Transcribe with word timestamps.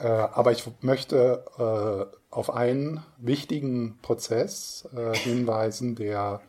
Äh, 0.00 0.06
aber 0.06 0.52
ich 0.52 0.64
möchte 0.80 1.44
äh, 1.58 2.16
auf 2.34 2.54
einen 2.54 3.02
wichtigen 3.18 3.98
Prozess 4.02 4.88
äh, 4.94 5.16
hinweisen, 5.16 5.94
der 5.94 6.40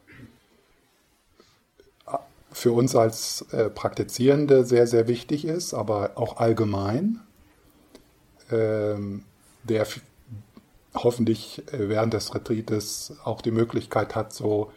für 2.52 2.72
uns 2.72 2.96
als 2.96 3.46
äh, 3.52 3.70
Praktizierende 3.70 4.66
sehr, 4.66 4.88
sehr 4.88 5.08
wichtig 5.08 5.46
ist, 5.46 5.74
aber 5.74 6.12
auch 6.16 6.38
allgemein, 6.38 7.22
ähm, 8.52 9.24
der 9.64 9.86
hoffentlich 10.96 11.62
äh, 11.72 11.90
während 11.90 12.14
des 12.14 12.34
Retreates 12.34 13.14
auch 13.24 13.42
die 13.42 13.52
Möglichkeit 13.52 14.16
hat, 14.16 14.34
so 14.34 14.72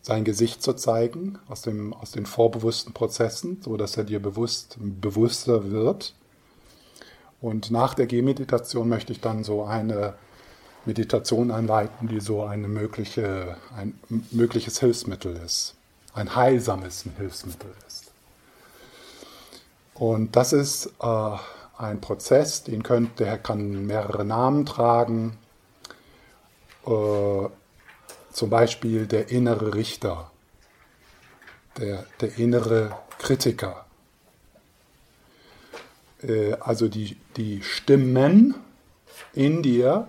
sein 0.00 0.24
Gesicht 0.24 0.62
zu 0.62 0.74
zeigen 0.74 1.38
aus, 1.48 1.62
dem, 1.62 1.92
aus 1.92 2.12
den 2.12 2.24
vorbewussten 2.24 2.94
Prozessen, 2.94 3.60
so 3.62 3.76
dass 3.76 3.96
er 3.96 4.04
dir 4.04 4.20
bewusst, 4.20 4.78
bewusster 4.78 5.70
wird. 5.70 6.14
Und 7.40 7.70
nach 7.70 7.94
der 7.94 8.06
Gehmeditation 8.06 8.88
möchte 8.88 9.12
ich 9.12 9.20
dann 9.20 9.44
so 9.44 9.64
eine 9.64 10.14
Meditation 10.84 11.50
anleiten, 11.50 12.08
die 12.08 12.20
so 12.20 12.42
eine 12.42 12.66
mögliche, 12.66 13.56
ein 13.76 13.98
mögliches 14.30 14.80
Hilfsmittel 14.80 15.36
ist, 15.36 15.74
ein 16.14 16.34
heilsames 16.34 17.04
Hilfsmittel 17.16 17.70
ist. 17.86 18.10
Und 19.94 20.36
das 20.36 20.52
ist 20.52 20.92
äh, 21.00 21.36
ein 21.76 22.00
Prozess, 22.00 22.64
den 22.64 22.82
könnt, 22.82 23.20
der 23.20 23.38
kann 23.38 23.86
mehrere 23.86 24.24
Namen 24.24 24.64
tragen. 24.64 25.36
Äh, 26.86 27.48
zum 28.32 28.50
Beispiel 28.50 29.06
der 29.06 29.30
innere 29.30 29.74
Richter, 29.74 30.30
der, 31.76 32.06
der 32.20 32.38
innere 32.38 32.96
Kritiker. 33.18 33.84
Äh, 36.22 36.54
also 36.54 36.88
die, 36.88 37.16
die 37.36 37.62
Stimmen 37.62 38.54
in 39.34 39.62
dir 39.62 40.08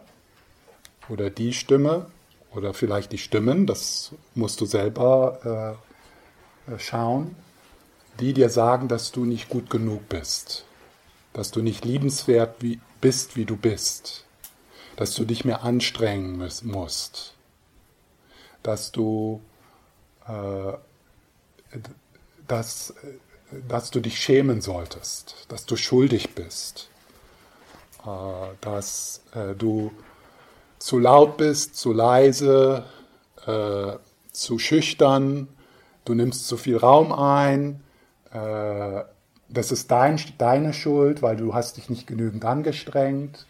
oder 1.10 1.30
die 1.30 1.54
Stimme 1.54 2.08
oder 2.54 2.74
vielleicht 2.74 3.12
die 3.12 3.18
Stimmen, 3.18 3.68
das 3.68 4.12
musst 4.36 4.62
du 4.62 4.66
selber 4.66 5.78
äh, 6.68 6.74
äh, 6.74 6.80
schauen, 6.80 7.36
die 8.20 8.34
dir 8.34 8.50
sagen, 8.50 8.88
dass 8.88 9.12
du 9.12 9.26
nicht 9.26 9.50
gut 9.50 9.70
genug 9.70 10.10
bist, 10.10 10.66
dass 11.34 11.52
du 11.52 11.62
nicht 11.62 11.86
liebenswert 11.86 12.62
wie, 12.62 12.80
bist, 13.02 13.36
wie 13.36 13.46
du 13.46 13.56
bist, 13.56 14.26
dass 14.96 15.14
du 15.14 15.26
dich 15.26 15.46
mehr 15.46 15.64
anstrengen 15.64 16.38
musst, 16.64 17.36
dass 18.64 18.92
du, 18.92 19.42
äh, 20.28 20.74
dass, 22.48 22.94
dass 23.68 23.92
du 23.92 24.00
dich 24.00 24.20
schämen 24.20 24.62
solltest, 24.62 25.46
dass 25.50 25.66
du 25.66 25.76
schuldig 25.76 26.36
bist, 26.36 26.90
äh, 28.06 28.10
dass 28.62 29.22
äh, 29.34 29.56
du 29.56 29.92
zu 30.78 31.00
laut 31.00 31.38
bist, 31.38 31.76
zu 31.76 31.92
leise, 31.92 32.86
äh, 33.46 33.94
zu 34.32 34.60
schüchtern, 34.60 35.48
du 36.06 36.14
nimmst 36.14 36.48
zu 36.48 36.58
viel 36.58 36.78
Raum 36.78 37.12
ein, 37.12 37.84
das 39.50 39.72
ist 39.72 39.90
dein, 39.90 40.22
deine 40.38 40.74
Schuld, 40.74 41.22
weil 41.22 41.36
du 41.36 41.54
hast 41.54 41.78
dich 41.78 41.90
nicht 41.90 42.06
genügend 42.06 42.46
angestrengt. 42.46 43.48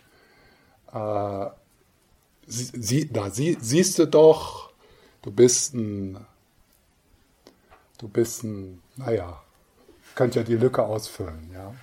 Äh, 0.94 1.46
sie, 2.48 3.12
da 3.12 3.30
sie, 3.30 3.58
siehst 3.60 4.00
du 4.00 4.08
doch, 4.08 4.72
du 5.22 5.32
bist 5.32 5.74
ein, 5.74 6.26
du 7.98 8.08
bist 8.08 8.44
ein, 8.44 8.82
naja, 8.96 9.42
könnt 10.20 10.36
ja 10.36 10.44
die 10.44 10.58
Lücke 10.58 10.84
ausfüllen, 10.84 11.50
ja. 11.54 11.74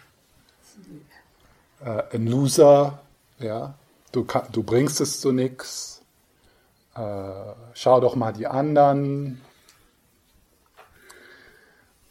Äh, 1.80 2.16
ein 2.16 2.26
Loser, 2.26 2.98
ja, 3.38 3.72
du, 4.12 4.24
kann, 4.24 4.42
du 4.52 4.62
bringst 4.62 5.00
es 5.00 5.22
zu 5.22 5.32
nichts. 5.32 6.02
Äh, 6.94 7.30
schau 7.72 7.98
doch 7.98 8.14
mal 8.14 8.34
die 8.34 8.46
anderen. 8.46 9.40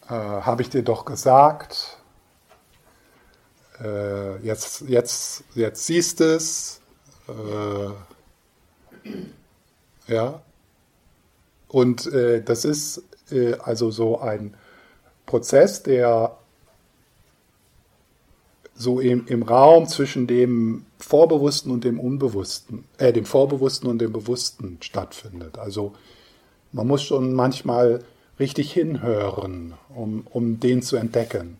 Äh, 0.09 0.13
Habe 0.13 0.63
ich 0.63 0.71
dir 0.71 0.81
doch 0.81 1.05
gesagt. 1.05 1.99
Äh, 3.79 4.37
jetzt, 4.37 4.81
jetzt, 4.81 5.43
jetzt 5.53 5.85
siehst 5.85 6.21
du 6.21 6.37
es. 6.37 6.81
Äh, 7.27 7.91
ja. 10.11 10.41
Und 11.67 12.07
äh, 12.07 12.41
das 12.41 12.65
ist 12.65 13.03
also 13.63 13.91
so 13.91 14.19
ein 14.21 14.55
Prozess, 15.25 15.83
der 15.83 16.37
so 18.75 18.99
im, 18.99 19.25
im 19.27 19.43
Raum 19.43 19.87
zwischen 19.87 20.27
dem 20.27 20.85
Vorbewussten 20.99 21.71
und 21.71 21.83
dem 21.83 21.99
Unbewussten, 21.99 22.83
äh, 22.97 23.13
dem 23.13 23.25
Vorbewussten 23.25 23.89
und 23.89 23.99
dem 23.99 24.11
Bewussten 24.11 24.77
stattfindet. 24.81 25.57
Also 25.57 25.93
man 26.71 26.87
muss 26.87 27.03
schon 27.03 27.33
manchmal 27.33 28.03
richtig 28.37 28.73
hinhören, 28.73 29.75
um, 29.95 30.27
um 30.29 30.59
den 30.59 30.81
zu 30.81 30.97
entdecken. 30.97 31.57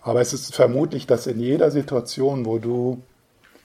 Aber 0.00 0.20
es 0.20 0.32
ist 0.32 0.54
vermutlich, 0.54 1.06
dass 1.06 1.26
in 1.26 1.38
jeder 1.38 1.70
Situation, 1.70 2.44
wo 2.44 2.58
du, 2.58 3.00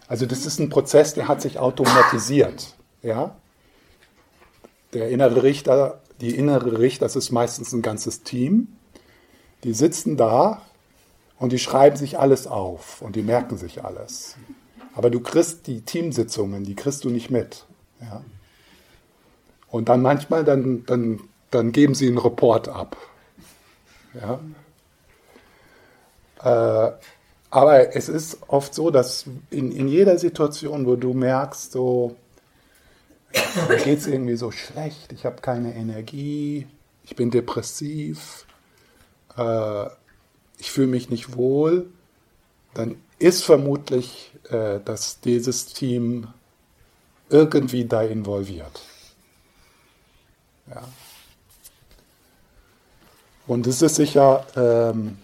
also 0.07 0.25
das 0.25 0.45
ist 0.45 0.59
ein 0.59 0.69
Prozess, 0.69 1.15
der 1.15 1.27
hat 1.27 1.41
sich 1.41 1.59
automatisiert, 1.59 2.75
ja. 3.01 3.35
Der 4.93 5.09
innere 5.09 5.43
Richter, 5.43 6.01
die 6.21 6.35
innere 6.35 6.79
Richter, 6.79 7.05
das 7.05 7.15
ist 7.15 7.31
meistens 7.31 7.73
ein 7.73 7.81
ganzes 7.81 8.23
Team, 8.23 8.67
die 9.63 9.73
sitzen 9.73 10.17
da 10.17 10.61
und 11.37 11.51
die 11.51 11.59
schreiben 11.59 11.95
sich 11.95 12.19
alles 12.19 12.47
auf 12.47 13.01
und 13.01 13.15
die 13.15 13.21
merken 13.21 13.57
sich 13.57 13.83
alles. 13.83 14.35
Aber 14.95 15.09
du 15.09 15.19
kriegst 15.19 15.67
die 15.67 15.81
Teamsitzungen, 15.81 16.63
die 16.63 16.75
kriegst 16.75 17.03
du 17.03 17.09
nicht 17.09 17.29
mit. 17.29 17.65
Ja? 18.01 18.23
Und 19.69 19.89
dann 19.89 20.01
manchmal, 20.01 20.43
dann, 20.43 20.85
dann, 20.85 21.21
dann 21.51 21.71
geben 21.71 21.95
sie 21.95 22.07
einen 22.07 22.17
Report 22.17 22.67
ab. 22.67 22.97
Ja? 24.13 24.39
Äh, 26.43 26.93
aber 27.51 27.95
es 27.95 28.09
ist 28.09 28.39
oft 28.47 28.73
so, 28.73 28.91
dass 28.91 29.25
in, 29.49 29.71
in 29.71 29.87
jeder 29.87 30.17
Situation, 30.17 30.85
wo 30.85 30.95
du 30.95 31.13
merkst, 31.13 31.71
so, 31.71 32.15
mir 33.69 33.77
geht 33.77 33.99
es 33.99 34.07
irgendwie 34.07 34.35
so 34.35 34.51
schlecht, 34.51 35.11
ich 35.11 35.25
habe 35.25 35.41
keine 35.41 35.75
Energie, 35.75 36.67
ich 37.03 37.15
bin 37.15 37.31
depressiv, 37.31 38.45
äh, 39.37 39.85
ich 40.57 40.71
fühle 40.71 40.87
mich 40.87 41.09
nicht 41.09 41.35
wohl, 41.35 41.89
dann 42.73 42.95
ist 43.17 43.43
vermutlich, 43.43 44.31
äh, 44.49 44.79
dass 44.83 45.19
dieses 45.19 45.67
Team 45.67 46.27
irgendwie 47.29 47.85
da 47.85 48.01
involviert. 48.01 48.81
Ja. 50.69 50.83
Und 53.47 53.65
es 53.65 53.81
ist 53.81 53.95
sicher 53.95 54.45
ähm, 54.55 55.17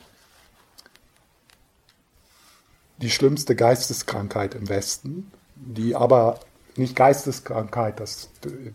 die 2.98 3.12
schlimmste 3.12 3.56
Geisteskrankheit 3.56 4.56
im 4.56 4.68
Westen, 4.68 5.32
die 5.56 5.96
aber 5.96 6.40
nicht 6.78 6.96
Geisteskrankheit, 6.96 8.00
das, 8.00 8.30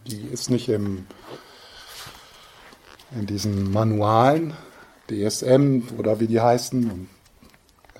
die 0.06 0.27
ist 0.33 0.50
nicht 0.50 0.69
im, 0.69 1.06
in 3.12 3.27
diesen 3.27 3.71
Manualen, 3.71 4.55
DSM 5.11 5.83
oder 5.99 6.21
wie 6.21 6.27
die 6.27 6.41
heißen. 6.41 7.09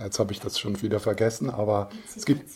Jetzt 0.03 0.19
habe 0.19 0.33
ich 0.33 0.41
das 0.41 0.59
schon 0.59 0.81
wieder 0.83 1.00
vergessen, 1.00 1.50
aber 1.50 1.91
es 2.16 2.25
gibt. 2.25 2.49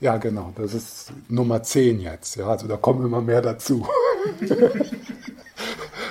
Ja, 0.00 0.16
genau, 0.16 0.52
das 0.56 0.74
ist 0.74 1.12
Nummer 1.28 1.62
10 1.62 2.00
jetzt. 2.00 2.36
Ja, 2.36 2.48
also 2.48 2.68
da 2.68 2.76
kommen 2.76 3.04
immer 3.04 3.20
mehr 3.20 3.42
dazu. 3.42 3.86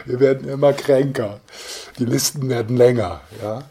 Wir 0.05 0.19
werden 0.19 0.47
immer 0.47 0.73
kränker. 0.73 1.39
Die 1.97 2.05
Listen 2.05 2.49
werden 2.49 2.75
länger. 2.77 3.21
Ja? 3.41 3.63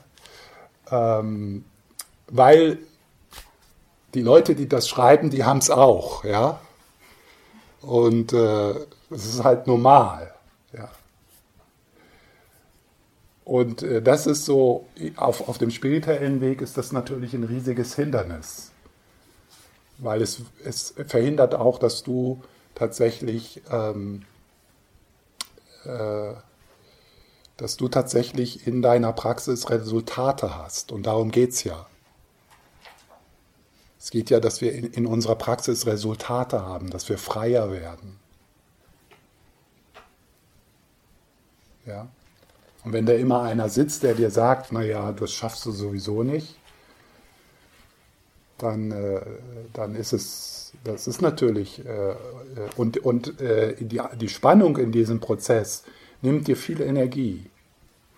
Ähm, 0.90 1.64
weil 2.28 2.78
die 4.14 4.22
Leute, 4.22 4.54
die 4.54 4.68
das 4.68 4.88
schreiben, 4.88 5.30
die 5.30 5.44
haben 5.44 5.58
es 5.58 5.70
auch. 5.70 6.24
Ja? 6.24 6.60
Und 7.86 8.32
äh, 8.32 8.70
es 9.10 9.26
ist 9.26 9.44
halt 9.44 9.68
normal. 9.68 10.34
Ja? 10.72 10.90
Und 13.44 13.84
äh, 13.84 14.02
das 14.02 14.26
ist 14.26 14.44
so, 14.44 14.88
auf, 15.14 15.48
auf 15.48 15.58
dem 15.58 15.70
spirituellen 15.70 16.40
Weg 16.40 16.62
ist 16.62 16.76
das 16.76 16.90
natürlich 16.90 17.32
ein 17.32 17.44
riesiges 17.44 17.94
Hindernis, 17.94 18.72
weil 19.98 20.20
es, 20.20 20.42
es 20.64 20.94
verhindert 21.06 21.54
auch, 21.54 21.78
dass 21.78 22.02
du 22.02 22.42
tatsächlich, 22.74 23.62
ähm, 23.70 24.22
äh, 25.84 26.32
dass 27.56 27.76
du 27.76 27.86
tatsächlich 27.86 28.66
in 28.66 28.82
deiner 28.82 29.12
Praxis 29.12 29.70
Resultate 29.70 30.58
hast. 30.58 30.90
Und 30.90 31.06
darum 31.06 31.30
geht 31.30 31.50
es 31.50 31.62
ja. 31.62 31.86
Es 34.06 34.12
geht 34.12 34.30
ja, 34.30 34.38
dass 34.38 34.60
wir 34.60 34.72
in, 34.72 34.84
in 34.92 35.04
unserer 35.04 35.34
Praxis 35.34 35.84
Resultate 35.84 36.60
haben, 36.60 36.90
dass 36.90 37.08
wir 37.08 37.18
freier 37.18 37.72
werden. 37.72 38.20
Ja. 41.86 42.06
Und 42.84 42.92
wenn 42.92 43.04
da 43.04 43.14
immer 43.14 43.42
einer 43.42 43.68
sitzt, 43.68 44.04
der 44.04 44.14
dir 44.14 44.30
sagt, 44.30 44.70
naja, 44.70 45.10
das 45.10 45.32
schaffst 45.32 45.66
du 45.66 45.72
sowieso 45.72 46.22
nicht, 46.22 46.56
dann, 48.58 48.92
äh, 48.92 49.22
dann 49.72 49.96
ist 49.96 50.12
es, 50.12 50.72
das 50.84 51.08
ist 51.08 51.20
natürlich, 51.20 51.84
äh, 51.84 52.14
und, 52.76 52.98
und 52.98 53.40
äh, 53.40 53.74
die, 53.74 54.00
die 54.20 54.28
Spannung 54.28 54.76
in 54.76 54.92
diesem 54.92 55.18
Prozess 55.18 55.82
nimmt 56.22 56.46
dir 56.46 56.56
viel 56.56 56.80
Energie, 56.80 57.50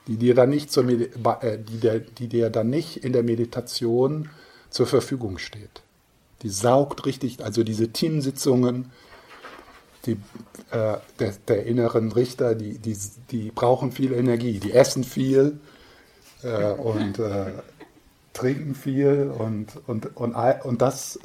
die 0.07 0.19
dir 0.19 0.35
dann 0.35 0.51
nicht, 0.51 0.71
zur, 0.71 0.87
äh, 0.87 1.59
die, 1.59 2.03
die 2.19 2.29
dir 2.29 2.51
dann 2.51 2.69
nicht 2.69 3.03
in 3.03 3.15
der 3.15 3.23
Meditation 3.23 4.29
zur 4.71 4.87
Verfügung 4.87 5.39
steht. 5.39 5.83
Die 6.43 6.51
saugt 6.51 7.05
richtig, 7.07 7.45
also 7.45 7.65
diese 7.65 7.89
Teamsitzungen, 7.89 8.91
die, 10.07 10.13
äh, 10.71 10.99
der, 11.19 11.33
der, 11.49 11.67
inneren 11.67 12.13
Richter, 12.13 12.55
die, 12.55 12.79
die, 12.79 12.97
die 13.31 13.51
brauchen 13.51 13.93
viel 13.93 14.13
Energie, 14.13 14.61
die 14.61 14.73
essen 14.73 15.03
viel 15.03 15.59
äh, 16.43 16.73
und 16.73 17.19
äh, 17.19 17.47
trinken 18.33 18.75
viel 18.75 19.33
und, 19.37 19.73
und, 19.89 20.17
und, 20.17 20.35
und 20.35 20.83
das, 20.83 21.19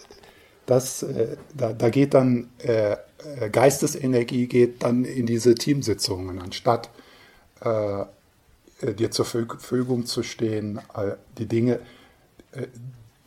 das 0.65 1.03
äh, 1.03 1.37
da, 1.53 1.73
da 1.73 1.89
geht 1.89 2.13
dann 2.13 2.49
äh, 2.57 2.93
äh, 2.93 3.49
Geistesenergie 3.51 4.47
geht 4.47 4.83
dann 4.83 5.05
in 5.05 5.25
diese 5.25 5.55
Teamsitzungen, 5.55 6.41
anstatt 6.41 6.89
dir 7.65 9.09
zur 9.11 9.23
Verfügung 9.23 10.05
zu 10.05 10.21
stehen, 10.21 10.81
die 11.37 11.45
Dinge 11.45 11.79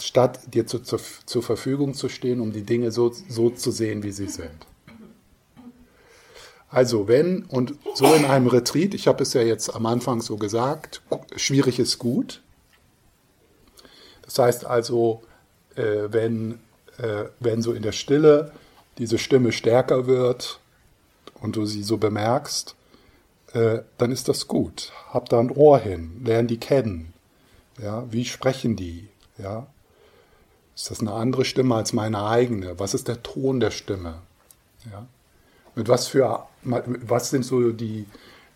statt 0.01 0.41
dir 0.55 0.67
zu, 0.67 0.81
zu, 0.81 0.99
zur 1.25 1.43
Verfügung 1.43 1.95
zu 1.95 2.09
stehen, 2.09 2.41
um 2.41 2.53
die 2.53 2.63
Dinge 2.63 2.91
so, 2.91 3.13
so 3.29 3.51
zu 3.51 3.71
sehen, 3.71 4.03
wie 4.03 4.13
sie 4.13 4.29
sind. 4.29 4.67
Also 6.69 7.09
wenn, 7.09 7.45
und 7.45 7.75
so 7.95 8.13
in 8.13 8.25
einem 8.25 8.49
Retreat, 8.49 8.93
ich 8.93 9.07
habe 9.07 9.23
es 9.23 9.33
ja 9.33 9.43
jetzt 9.43 9.75
am 9.75 9.87
Anfang 9.87 10.21
so 10.21 10.37
gesagt, 10.37 11.01
schwierig 11.37 11.79
ist 11.79 11.99
gut. 11.99 12.43
Das 14.23 14.39
heißt 14.39 14.65
also, 14.67 15.23
äh, 15.77 16.09
wenn, 16.11 16.59
äh, 16.99 17.27
wenn 17.41 17.63
so 17.63 17.73
in 17.73 17.83
der 17.83 17.93
Stille 17.93 18.53
diese 18.99 19.19
Stimme 19.19 19.53
stärker 19.53 20.07
wird 20.07 20.61
und 21.41 21.57
du 21.57 21.65
sie 21.67 21.83
so 21.83 21.97
bemerkst, 21.99 22.75
äh, 23.53 23.81
dann 23.97 24.11
ist 24.11 24.29
das 24.29 24.49
gut. 24.49 24.93
Hab 25.11 25.29
da 25.29 25.39
ein 25.39 25.51
Ohr 25.51 25.79
hin, 25.79 26.21
lern 26.25 26.49
die 26.49 26.59
kennen. 26.59 27.13
Ja, 27.81 28.11
wie 28.11 28.25
sprechen 28.25 28.75
die? 28.75 29.09
Ja, 29.39 29.67
ist 30.76 30.90
das 30.90 31.00
eine 31.00 31.12
andere 31.12 31.46
Stimme 31.46 31.75
als 31.75 31.94
meine 31.94 32.25
eigene? 32.26 32.78
Was 32.78 32.93
ist 32.93 33.08
der 33.08 33.23
Ton 33.23 33.61
der 33.61 33.70
Stimme? 33.70 34.19
Ja? 34.93 35.06
Mit 35.75 35.88
was 35.88 36.06
für, 36.06 36.46
was 36.62 37.31
sind 37.31 37.44
so 37.44 37.73
die, 37.73 38.06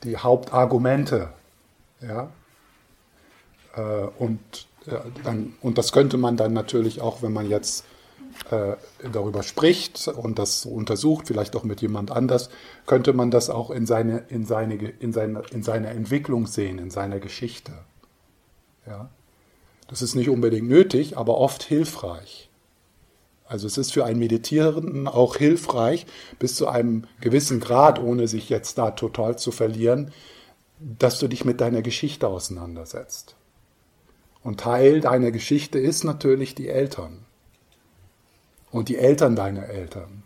die 0.05 0.19
Hauptargumente? 0.19 1.31
Ja? 2.02 2.31
Äh, 3.75 4.06
und, 4.19 4.38
ja, 4.84 5.02
dann, 5.25 5.55
und 5.62 5.78
das 5.78 5.93
könnte 5.93 6.19
man 6.19 6.37
dann 6.37 6.52
natürlich 6.52 7.00
auch, 7.00 7.22
wenn 7.22 7.32
man 7.32 7.49
jetzt 7.49 7.87
äh, 8.50 8.76
darüber 9.11 9.43
spricht 9.43 10.06
und 10.08 10.38
das 10.38 10.67
untersucht, 10.67 11.26
vielleicht 11.26 11.56
auch 11.56 11.64
mit 11.64 11.81
jemand 11.81 12.11
anders, 12.11 12.50
könnte 12.87 13.14
man 13.14 13.31
das 13.31 13.49
auch 13.49 13.70
in 13.70 13.87
seine, 13.87 14.25
in 14.28 14.44
seine, 14.44 14.75
in 14.75 15.14
seine, 15.14 15.43
in 15.52 15.62
seine 15.62 15.88
Entwicklung 15.88 16.46
sehen, 16.46 16.78
in 16.78 16.90
seiner 16.90 17.19
Geschichte. 17.19 17.72
Ja? 18.87 19.08
Das 19.91 20.03
ist 20.03 20.15
nicht 20.15 20.29
unbedingt 20.29 20.69
nötig, 20.69 21.19
aber 21.19 21.39
oft 21.39 21.65
hilfreich. 21.65 22.49
Also 23.45 23.67
es 23.67 23.77
ist 23.77 23.93
für 23.93 24.05
einen 24.05 24.21
Meditierenden 24.21 25.09
auch 25.09 25.35
hilfreich, 25.35 26.07
bis 26.39 26.55
zu 26.55 26.69
einem 26.69 27.09
gewissen 27.21 27.59
Grad, 27.59 27.99
ohne 27.99 28.29
sich 28.29 28.49
jetzt 28.49 28.79
da 28.79 28.93
total 28.93 29.37
zu 29.37 29.51
verlieren, 29.51 30.13
dass 30.79 31.19
du 31.19 31.27
dich 31.27 31.45
mit 31.45 31.61
deiner 31.61 31.83
Geschichte 31.83 32.29
auseinandersetzt. 32.29 33.35
Und 34.45 34.61
Teil 34.61 35.01
deiner 35.01 35.33
Geschichte 35.33 35.81
ist 35.81 36.05
natürlich 36.05 36.55
die 36.55 36.69
Eltern. 36.69 37.27
Und 38.71 38.89
die 38.89 38.97
Eltern 38.97 39.35
deiner 39.35 39.65
Eltern. 39.65 40.23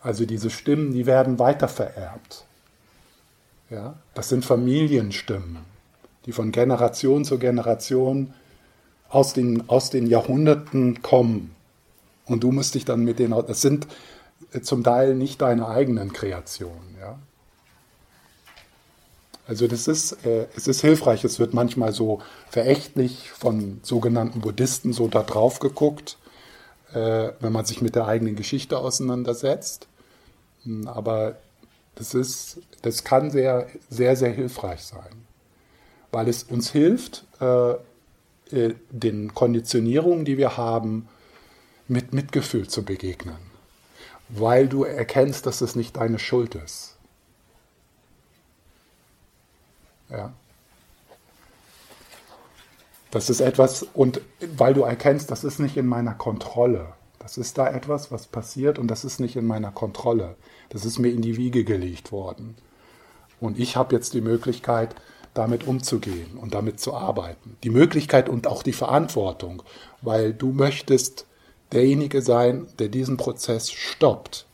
Also 0.00 0.24
diese 0.24 0.48
Stimmen, 0.48 0.94
die 0.94 1.04
werden 1.04 1.38
weitervererbt. 1.38 2.46
Ja, 3.68 3.98
das 4.14 4.30
sind 4.30 4.46
Familienstimmen 4.46 5.69
die 6.26 6.32
von 6.32 6.52
Generation 6.52 7.24
zu 7.24 7.38
Generation 7.38 8.34
aus 9.08 9.32
den, 9.32 9.68
aus 9.68 9.90
den 9.90 10.06
Jahrhunderten 10.06 11.02
kommen. 11.02 11.54
Und 12.26 12.44
du 12.44 12.52
musst 12.52 12.74
dich 12.74 12.84
dann 12.84 13.04
mit 13.04 13.18
denen, 13.18 13.34
das 13.46 13.60
sind 13.60 13.88
zum 14.62 14.84
Teil 14.84 15.14
nicht 15.14 15.42
deine 15.42 15.68
eigenen 15.68 16.12
Kreationen. 16.12 16.96
Ja? 16.98 17.18
Also 19.46 19.66
das 19.66 19.88
ist, 19.88 20.24
äh, 20.24 20.46
es 20.56 20.68
ist 20.68 20.80
hilfreich, 20.80 21.24
es 21.24 21.40
wird 21.40 21.54
manchmal 21.54 21.92
so 21.92 22.20
verächtlich 22.48 23.30
von 23.30 23.80
sogenannten 23.82 24.40
Buddhisten 24.40 24.92
so 24.92 25.08
da 25.08 25.22
drauf 25.22 25.58
geguckt, 25.58 26.18
äh, 26.92 27.30
wenn 27.40 27.52
man 27.52 27.64
sich 27.64 27.82
mit 27.82 27.96
der 27.96 28.06
eigenen 28.06 28.36
Geschichte 28.36 28.78
auseinandersetzt. 28.78 29.88
Hm, 30.62 30.86
aber 30.86 31.36
das, 31.96 32.14
ist, 32.14 32.60
das 32.82 33.02
kann 33.02 33.30
sehr, 33.30 33.66
sehr, 33.88 34.14
sehr 34.14 34.30
hilfreich 34.30 34.82
sein 34.84 35.29
weil 36.12 36.28
es 36.28 36.44
uns 36.44 36.70
hilft, 36.70 37.24
äh, 37.40 37.72
äh, 38.52 38.74
den 38.90 39.34
Konditionierungen, 39.34 40.24
die 40.24 40.36
wir 40.36 40.56
haben, 40.56 41.08
mit 41.88 42.12
Mitgefühl 42.12 42.68
zu 42.68 42.84
begegnen, 42.84 43.38
weil 44.28 44.68
du 44.68 44.84
erkennst, 44.84 45.46
dass 45.46 45.60
es 45.60 45.74
nicht 45.74 45.96
deine 45.96 46.18
Schuld 46.18 46.54
ist. 46.54 46.96
Ja. 50.08 50.32
Das 53.10 53.28
ist 53.28 53.40
etwas, 53.40 53.84
und 53.94 54.20
weil 54.56 54.74
du 54.74 54.82
erkennst, 54.82 55.30
das 55.30 55.42
ist 55.42 55.58
nicht 55.58 55.76
in 55.76 55.86
meiner 55.86 56.14
Kontrolle. 56.14 56.92
Das 57.18 57.38
ist 57.38 57.58
da 57.58 57.68
etwas, 57.68 58.12
was 58.12 58.26
passiert 58.26 58.78
und 58.78 58.88
das 58.88 59.04
ist 59.04 59.20
nicht 59.20 59.36
in 59.36 59.46
meiner 59.46 59.72
Kontrolle. 59.72 60.36
Das 60.68 60.84
ist 60.84 60.98
mir 60.98 61.10
in 61.10 61.22
die 61.22 61.36
Wiege 61.36 61.64
gelegt 61.64 62.12
worden. 62.12 62.56
Und 63.40 63.58
ich 63.58 63.76
habe 63.76 63.94
jetzt 63.94 64.14
die 64.14 64.20
Möglichkeit, 64.20 64.94
damit 65.34 65.66
umzugehen 65.66 66.36
und 66.36 66.54
damit 66.54 66.80
zu 66.80 66.94
arbeiten. 66.94 67.56
Die 67.62 67.70
Möglichkeit 67.70 68.28
und 68.28 68.46
auch 68.46 68.62
die 68.62 68.72
Verantwortung, 68.72 69.62
weil 70.02 70.32
du 70.32 70.52
möchtest 70.52 71.26
derjenige 71.72 72.20
sein, 72.22 72.66
der 72.78 72.88
diesen 72.88 73.16
Prozess 73.16 73.70
stoppt 73.70 74.46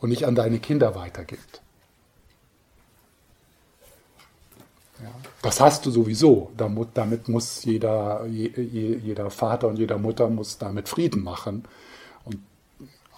und 0.00 0.08
nicht 0.08 0.26
an 0.26 0.34
deine 0.34 0.58
Kinder 0.58 0.94
weitergibt. 0.94 1.60
Ja, 5.02 5.10
das 5.42 5.60
hast 5.60 5.84
du 5.84 5.90
sowieso. 5.90 6.50
Damit 6.56 7.28
muss 7.28 7.64
jeder, 7.64 8.24
jeder 8.26 9.30
Vater 9.30 9.68
und 9.68 9.78
jeder 9.78 9.98
Mutter 9.98 10.30
muss 10.30 10.56
damit 10.56 10.88
Frieden 10.88 11.22
machen 11.22 11.64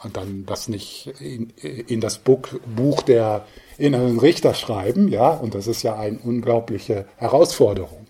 und 0.03 0.17
dann 0.17 0.47
das 0.47 0.69
nicht 0.69 1.07
in, 1.21 1.51
in 1.51 2.01
das 2.01 2.19
Buch, 2.19 2.49
Buch 2.75 3.03
der 3.03 3.47
inneren 3.79 4.19
Richter 4.19 4.55
schreiben, 4.55 5.09
ja, 5.09 5.31
und 5.31 5.55
das 5.55 5.67
ist 5.67 5.83
ja 5.83 5.99
eine 5.99 6.19
unglaubliche 6.19 7.07
Herausforderung 7.17 8.07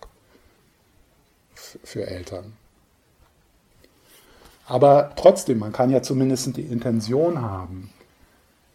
für 1.85 2.07
Eltern. 2.07 2.55
Aber 4.67 5.13
trotzdem, 5.15 5.59
man 5.59 5.73
kann 5.73 5.91
ja 5.91 6.03
zumindest 6.03 6.57
die 6.57 6.63
Intention 6.63 7.41
haben. 7.41 7.91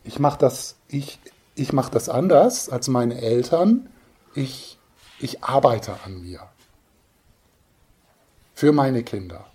Ich 0.04 0.20
mache 0.20 0.40
das, 0.40 0.78
ich, 0.88 1.20
ich 1.56 1.74
mache 1.74 1.92
das 1.92 2.08
anders 2.08 2.70
als 2.70 2.88
meine 2.88 3.22
Eltern. 3.22 3.90
Ich, 4.34 4.78
ich 5.20 5.44
arbeite 5.44 5.98
an 6.06 6.22
mir. 6.22 6.40
Für 8.54 8.72
meine 8.72 9.04
Kinder. 9.04 9.51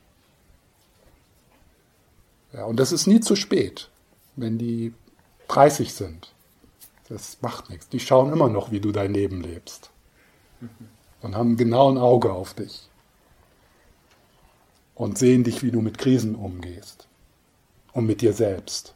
Ja, 2.57 2.65
und 2.65 2.81
das 2.81 2.91
ist 2.91 3.07
nie 3.07 3.21
zu 3.21 3.37
spät, 3.37 3.91
wenn 4.35 4.57
die 4.57 4.95
30 5.49 5.93
sind. 5.93 6.33
Das 7.09 7.37
macht 7.43 7.69
nichts. 7.69 7.89
Die 7.91 8.01
schauen 8.01 8.33
immer 8.33 8.49
noch, 8.49 8.71
wie 8.71 8.81
du 8.81 8.93
dein 8.93 9.13
Leben 9.13 9.43
lebst. 9.43 9.91
Und 11.21 11.37
haben 11.37 11.59
genau 11.59 11.91
ein 11.91 11.99
Auge 11.99 12.33
auf 12.33 12.55
dich. 12.55 12.89
Und 14.95 15.19
sehen 15.19 15.45
dich, 15.45 15.63
wie 15.63 15.71
du 15.71 15.83
mit 15.83 15.99
Krisen 15.99 16.35
umgehst. 16.35 17.07
Und 17.93 18.07
mit 18.07 18.23
dir 18.23 18.33
selbst. 18.33 18.95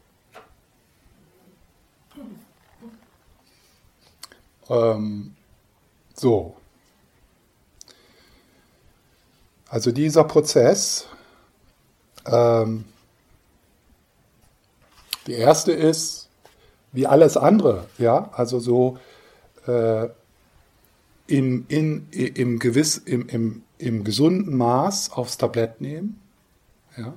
Ähm, 4.69 5.35
so. 6.15 6.55
Also 9.69 9.91
dieser 9.91 10.23
Prozess 10.23 11.07
ähm, 12.25 12.85
die 15.27 15.33
erste 15.33 15.71
ist, 15.71 16.29
wie 16.91 17.07
alles 17.07 17.37
andere, 17.37 17.87
ja, 17.97 18.29
also 18.33 18.59
so 18.59 18.97
äh, 19.67 20.07
im, 21.27 21.65
in, 21.69 22.07
im, 22.11 22.59
gewiss, 22.59 22.97
im, 22.97 23.27
im, 23.29 23.63
im 23.77 24.03
gesunden 24.03 24.57
Maß 24.57 25.11
aufs 25.13 25.37
Tablett 25.37 25.79
nehmen, 25.79 26.19
ja, 26.97 27.13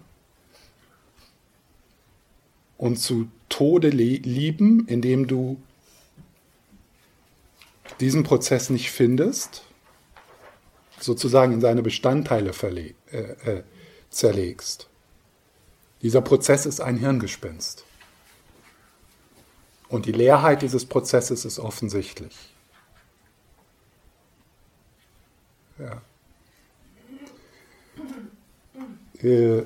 und 2.77 2.99
zu 2.99 3.29
Tode 3.49 3.89
lieben, 3.89 4.87
indem 4.89 5.27
du 5.27 5.61
diesen 8.01 8.25
Prozess 8.25 8.71
nicht 8.71 8.91
findest, 8.91 9.63
sozusagen 11.01 11.53
in 11.53 11.61
seine 11.61 11.83
Bestandteile 11.83 12.53
äh, 13.13 13.19
äh, 13.19 13.63
zerlegst. 14.11 14.89
Dieser 16.03 16.21
Prozess 16.21 16.67
ist 16.67 16.81
ein 16.81 16.97
Hirngespinst. 16.97 17.85
Und 19.89 20.07
die 20.07 20.13
Leerheit 20.13 20.63
dieses 20.63 20.87
Prozesses 20.87 21.45
ist 21.45 21.59
offensichtlich. 21.59 22.35
Ja. 25.79 26.03
Äh, 29.23 29.65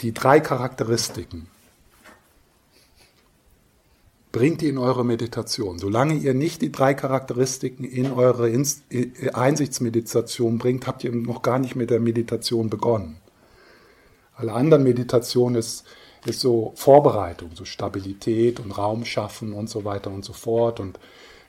die 0.00 0.12
drei 0.12 0.40
Charakteristiken 0.40 1.48
bringt 4.32 4.62
ihr 4.62 4.70
in 4.70 4.78
eure 4.78 5.04
Meditation. 5.04 5.78
Solange 5.78 6.14
ihr 6.14 6.34
nicht 6.34 6.62
die 6.62 6.72
drei 6.72 6.94
Charakteristiken 6.94 7.84
in 7.84 8.10
eure 8.10 8.50
Einsichtsmeditation 9.32 10.58
bringt, 10.58 10.86
habt 10.86 11.04
ihr 11.04 11.12
noch 11.12 11.42
gar 11.42 11.58
nicht 11.58 11.76
mit 11.76 11.90
der 11.90 12.00
Meditation 12.00 12.70
begonnen. 12.70 13.18
Alle 14.34 14.54
anderen 14.54 14.82
Meditationen 14.82 15.56
ist, 15.56 15.84
ist 16.24 16.40
so 16.40 16.72
Vorbereitung, 16.76 17.50
so 17.54 17.64
Stabilität 17.64 18.60
und 18.60 18.72
Raum 18.72 19.04
schaffen 19.04 19.52
und 19.52 19.68
so 19.68 19.84
weiter 19.84 20.10
und 20.10 20.24
so 20.24 20.32
fort 20.32 20.80
und 20.80 20.98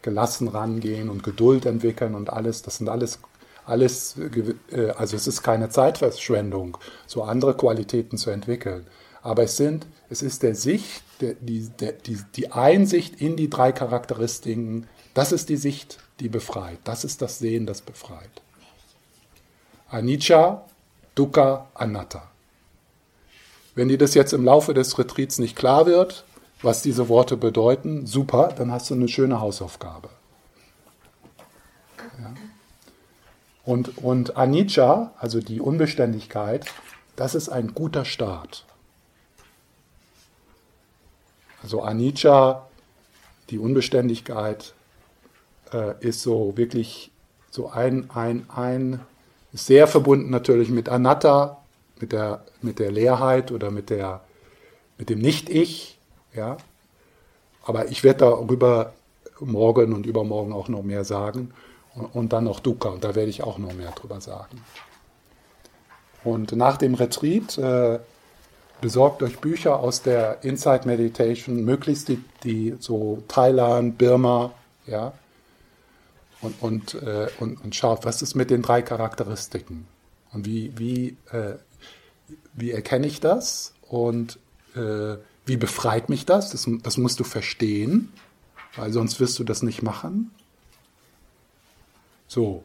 gelassen 0.01 0.47
rangehen 0.47 1.09
und 1.09 1.23
Geduld 1.23 1.65
entwickeln 1.65 2.15
und 2.15 2.31
alles. 2.31 2.61
Das 2.61 2.77
sind 2.77 2.89
alles, 2.89 3.19
alles, 3.65 4.15
äh, 4.71 4.89
also 4.91 5.15
es 5.15 5.27
ist 5.27 5.43
keine 5.43 5.69
Zeitverschwendung, 5.69 6.77
so 7.07 7.23
andere 7.23 7.55
Qualitäten 7.55 8.17
zu 8.17 8.29
entwickeln. 8.29 8.85
Aber 9.21 9.43
es 9.43 9.55
sind, 9.55 9.87
es 10.09 10.21
ist 10.21 10.43
der 10.43 10.55
Sicht, 10.55 11.03
der, 11.21 11.35
die, 11.35 11.69
der, 11.79 11.93
die, 11.93 12.19
die 12.35 12.51
Einsicht 12.51 13.21
in 13.21 13.37
die 13.37 13.49
drei 13.49 13.71
Charakteristiken, 13.71 14.87
das 15.13 15.31
ist 15.31 15.49
die 15.49 15.57
Sicht, 15.57 15.99
die 16.19 16.29
befreit. 16.29 16.79
Das 16.83 17.05
ist 17.05 17.21
das 17.21 17.39
Sehen, 17.39 17.65
das 17.65 17.81
befreit. 17.81 18.41
Anicca, 19.89 20.65
Dukkha, 21.15 21.67
Anatta. 21.73 22.32
Wenn 23.75 23.89
dir 23.89 23.97
das 23.97 24.13
jetzt 24.13 24.33
im 24.33 24.45
Laufe 24.45 24.73
des 24.73 24.97
Retreats 24.97 25.39
nicht 25.39 25.55
klar 25.55 25.85
wird, 25.85 26.25
was 26.61 26.81
diese 26.81 27.09
Worte 27.09 27.37
bedeuten, 27.37 28.05
super, 28.05 28.53
dann 28.55 28.71
hast 28.71 28.89
du 28.89 28.93
eine 28.93 29.07
schöne 29.07 29.41
Hausaufgabe. 29.41 30.09
Ja. 32.19 32.33
Und, 33.65 33.97
und 33.97 34.37
Anicca, 34.37 35.13
also 35.17 35.39
die 35.39 35.59
Unbeständigkeit, 35.59 36.65
das 37.15 37.35
ist 37.35 37.49
ein 37.49 37.73
guter 37.73 38.05
Start. 38.05 38.65
Also 41.61 41.81
Anicca, 41.81 42.67
die 43.49 43.57
Unbeständigkeit, 43.57 44.73
äh, 45.71 45.93
ist 46.01 46.21
so 46.21 46.57
wirklich 46.57 47.11
so 47.51 47.69
ein, 47.69 48.09
ein, 48.11 48.45
ein, 48.49 48.99
sehr 49.53 49.87
verbunden 49.87 50.29
natürlich 50.29 50.69
mit 50.69 50.89
Anatta, 50.89 51.62
mit 52.03 52.11
der, 52.11 52.43
mit 52.61 52.79
der 52.79 52.91
Leerheit 52.91 53.49
oder 53.53 53.71
mit, 53.71 53.89
der, 53.89 54.19
mit 54.97 55.09
dem 55.09 55.19
Nicht-Ich. 55.19 55.97
Ja? 56.33 56.57
Aber 57.63 57.87
ich 57.87 58.03
werde 58.03 58.19
darüber 58.19 58.91
morgen 59.39 59.93
und 59.93 60.05
übermorgen 60.05 60.51
auch 60.51 60.67
noch 60.67 60.83
mehr 60.83 61.05
sagen. 61.05 61.53
Und, 61.95 62.13
und 62.13 62.33
dann 62.33 62.43
noch 62.43 62.59
Dukkha, 62.59 62.89
und 62.89 63.05
da 63.05 63.15
werde 63.15 63.29
ich 63.29 63.41
auch 63.41 63.57
noch 63.57 63.73
mehr 63.73 63.91
drüber 63.91 64.19
sagen. 64.19 64.61
Und 66.25 66.51
nach 66.51 66.75
dem 66.75 66.95
Retreat 66.95 67.57
äh, 67.57 67.99
besorgt 68.81 69.23
euch 69.23 69.39
Bücher 69.39 69.79
aus 69.79 70.01
der 70.01 70.43
Inside 70.43 70.85
Meditation, 70.85 71.63
möglichst 71.63 72.09
die, 72.09 72.21
die 72.43 72.75
so 72.79 73.23
Thailand, 73.29 73.97
Birma, 73.97 74.51
ja, 74.87 75.13
und, 76.41 76.61
und, 76.61 76.95
äh, 76.95 77.27
und, 77.39 77.63
und 77.63 77.73
schaut, 77.73 78.03
was 78.03 78.21
ist 78.21 78.35
mit 78.35 78.49
den 78.49 78.61
drei 78.61 78.81
Charakteristiken 78.81 79.87
und 80.33 80.45
wie, 80.45 80.77
wie, 80.77 81.17
äh, 81.31 81.55
wie 82.53 82.71
erkenne 82.71 83.07
ich 83.07 83.19
das 83.19 83.73
und 83.87 84.39
äh, 84.75 85.17
wie 85.45 85.57
befreit 85.57 86.09
mich 86.09 86.25
das? 86.25 86.51
das? 86.51 86.67
Das 86.83 86.97
musst 86.97 87.19
du 87.19 87.23
verstehen, 87.23 88.11
weil 88.75 88.91
sonst 88.91 89.19
wirst 89.19 89.37
du 89.39 89.43
das 89.43 89.61
nicht 89.61 89.81
machen. 89.81 90.31
So, 92.27 92.63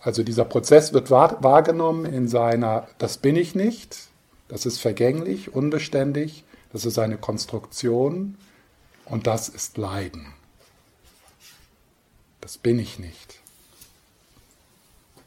also 0.00 0.22
dieser 0.22 0.44
Prozess 0.44 0.92
wird 0.92 1.10
wahrgenommen 1.10 2.04
in 2.04 2.28
seiner, 2.28 2.88
das 2.98 3.18
bin 3.18 3.36
ich 3.36 3.54
nicht, 3.54 4.08
das 4.48 4.66
ist 4.66 4.78
vergänglich, 4.78 5.54
unbeständig, 5.54 6.44
das 6.72 6.84
ist 6.84 6.98
eine 6.98 7.18
Konstruktion 7.18 8.36
und 9.04 9.26
das 9.26 9.48
ist 9.48 9.78
Leiden. 9.78 10.26
Das 12.40 12.58
bin 12.58 12.78
ich 12.78 12.98
nicht. 12.98 13.40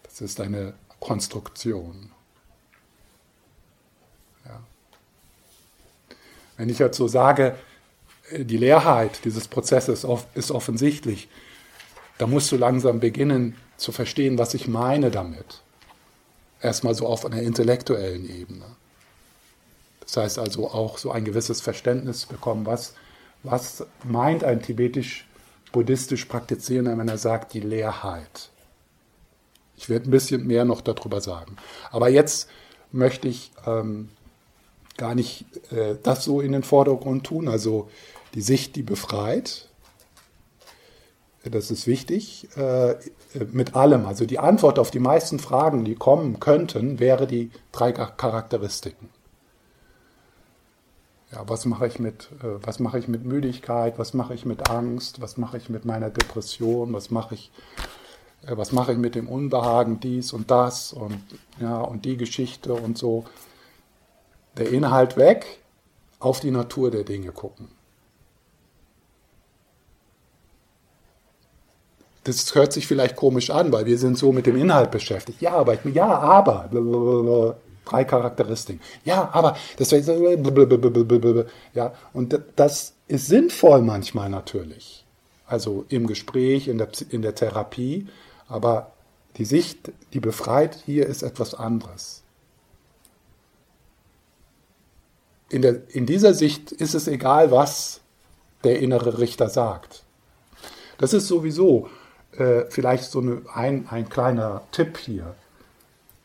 Das 0.03 0.22
ist 0.22 0.41
eine 0.41 0.74
Konstruktion. 1.00 2.12
Wenn 6.57 6.69
ich 6.69 6.79
jetzt 6.79 6.97
so 6.97 7.07
sage, 7.07 7.55
die 8.31 8.57
Leerheit 8.57 9.24
dieses 9.25 9.47
Prozesses 9.47 10.05
ist 10.33 10.51
offensichtlich, 10.51 11.27
da 12.17 12.27
musst 12.27 12.51
du 12.51 12.57
langsam 12.57 13.00
beginnen 13.00 13.55
zu 13.77 13.91
verstehen, 13.91 14.38
was 14.38 14.53
ich 14.53 14.67
meine 14.67 15.12
damit. 15.12 15.62
Erstmal 16.62 16.95
so 16.95 17.07
auf 17.07 17.25
einer 17.25 17.41
intellektuellen 17.41 18.29
Ebene. 18.29 18.65
Das 20.00 20.17
heißt 20.17 20.39
also 20.39 20.69
auch 20.69 20.97
so 20.97 21.12
ein 21.12 21.25
gewisses 21.25 21.62
Verständnis 21.62 22.25
bekommen, 22.25 22.65
was, 22.65 22.93
was 23.43 23.85
meint 24.03 24.43
ein 24.43 24.62
tibetisch-buddhistisch 24.62 26.25
Praktizierender, 26.25 26.97
wenn 26.97 27.09
er 27.09 27.17
sagt, 27.17 27.53
die 27.53 27.59
Leerheit. 27.59 28.50
Ich 29.77 29.89
werde 29.89 30.09
ein 30.09 30.12
bisschen 30.12 30.47
mehr 30.47 30.63
noch 30.63 30.81
darüber 30.81 31.21
sagen. 31.21 31.57
Aber 31.91 32.09
jetzt 32.09 32.50
möchte 32.91 33.27
ich 33.27 33.51
ähm, 33.65 34.09
gar 34.97 35.15
nicht 35.15 35.45
äh, 35.71 35.95
das 36.01 36.23
so 36.23 36.41
in 36.41 36.51
den 36.51 36.63
Vordergrund 36.63 37.25
tun, 37.25 37.47
also 37.47 37.89
die 38.33 38.41
Sicht, 38.41 38.75
die 38.75 38.83
befreit. 38.83 39.69
Das 41.43 41.69
ist 41.69 41.85
wichtig. 41.85 42.47
Äh, 42.57 42.95
mit 43.51 43.75
allem. 43.75 44.05
Also 44.05 44.25
die 44.25 44.39
Antwort 44.39 44.79
auf 44.79 44.91
die 44.91 44.99
meisten 44.99 45.39
Fragen, 45.39 45.85
die 45.85 45.95
kommen 45.95 46.39
könnten, 46.39 46.99
wäre 46.99 47.27
die 47.27 47.51
drei 47.71 47.91
Charakteristiken. 47.91 49.09
Ja, 51.31 51.43
was 51.47 51.65
mache 51.65 51.87
ich 51.87 51.99
mit, 51.99 52.29
äh, 52.41 52.65
was 52.65 52.79
ich 52.79 53.07
mit 53.07 53.25
Müdigkeit, 53.25 53.99
was 53.99 54.13
mache 54.13 54.33
ich 54.33 54.45
mit 54.45 54.69
Angst, 54.69 55.21
was 55.21 55.37
mache 55.37 55.57
ich 55.57 55.69
mit 55.69 55.85
meiner 55.85 56.09
Depression, 56.09 56.93
was 56.93 57.11
mache 57.11 57.35
ich, 57.35 57.51
äh, 58.45 58.55
was 58.55 58.71
ich 58.71 58.97
mit 58.97 59.15
dem 59.15 59.27
Unbehagen, 59.27 59.99
dies 59.99 60.33
und 60.33 60.51
das 60.51 60.93
und 60.93 61.19
ja 61.59 61.81
und 61.81 62.05
die 62.05 62.17
Geschichte 62.17 62.73
und 62.73 62.97
so. 62.97 63.25
Der 64.57 64.69
Inhalt 64.69 65.17
weg, 65.17 65.59
auf 66.19 66.39
die 66.39 66.51
Natur 66.51 66.91
der 66.91 67.03
Dinge 67.03 67.31
gucken. 67.31 67.67
Das 72.24 72.55
hört 72.55 72.74
sich 72.74 72.88
vielleicht 72.88 73.15
komisch 73.15 73.51
an, 73.51 73.71
weil 73.71 73.85
wir 73.85 74.00
sind 74.00 74.17
so 74.17 74.31
mit 74.31 74.47
dem 74.47 74.57
Inhalt 74.57 74.89
beschäftigt. 74.89 75.41
Ja, 75.41 75.53
aber, 75.53 75.77
ja, 75.88 76.07
aber, 76.07 77.55
Drei 77.85 78.03
Charakteristiken. 78.03 78.81
Ja, 79.03 79.29
aber 79.31 79.55
das 79.77 79.91
ja, 81.74 81.93
und 82.13 82.39
das 82.55 82.93
ist 83.07 83.27
sinnvoll 83.27 83.81
manchmal 83.83 84.29
natürlich. 84.29 85.05
Also 85.45 85.85
im 85.89 86.07
Gespräch, 86.07 86.67
in 86.67 86.79
der, 86.79 86.88
in 87.12 87.21
der 87.21 87.35
Therapie, 87.35 88.07
aber 88.47 88.91
die 89.38 89.45
Sicht, 89.45 89.91
die 90.13 90.19
befreit 90.19 90.81
hier, 90.85 91.05
ist 91.05 91.21
etwas 91.21 91.53
anderes. 91.53 92.24
In, 95.49 95.61
der, 95.61 95.81
in 95.89 96.05
dieser 96.05 96.33
Sicht 96.33 96.71
ist 96.71 96.95
es 96.95 97.07
egal, 97.07 97.51
was 97.51 98.01
der 98.63 98.79
innere 98.79 99.19
Richter 99.19 99.49
sagt. 99.49 100.03
Das 100.97 101.13
ist 101.13 101.27
sowieso 101.27 101.89
äh, 102.37 102.65
vielleicht 102.69 103.05
so 103.05 103.19
eine, 103.19 103.41
ein, 103.53 103.87
ein 103.89 104.09
kleiner 104.09 104.63
Tipp 104.71 104.97
hier. 104.97 105.35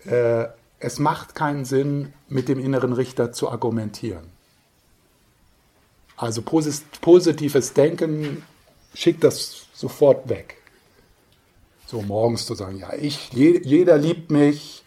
Äh, 0.05 0.47
es 0.79 0.99
macht 0.99 1.35
keinen 1.35 1.65
Sinn, 1.65 2.15
mit 2.29 2.49
dem 2.49 2.59
inneren 2.59 2.93
Richter 2.93 3.33
zu 3.33 3.51
argumentieren. 3.51 4.25
Also 6.17 6.43
positives 6.43 7.73
Denken 7.75 8.43
schickt 8.95 9.25
das 9.25 9.67
sofort 9.73 10.29
weg. 10.29 10.57
So 11.87 12.03
morgens 12.03 12.47
zu 12.47 12.55
sagen, 12.55 12.79
ja, 12.79 12.93
ich, 12.93 13.33
jeder 13.33 13.99
liebt 13.99 14.31
mich, 14.31 14.85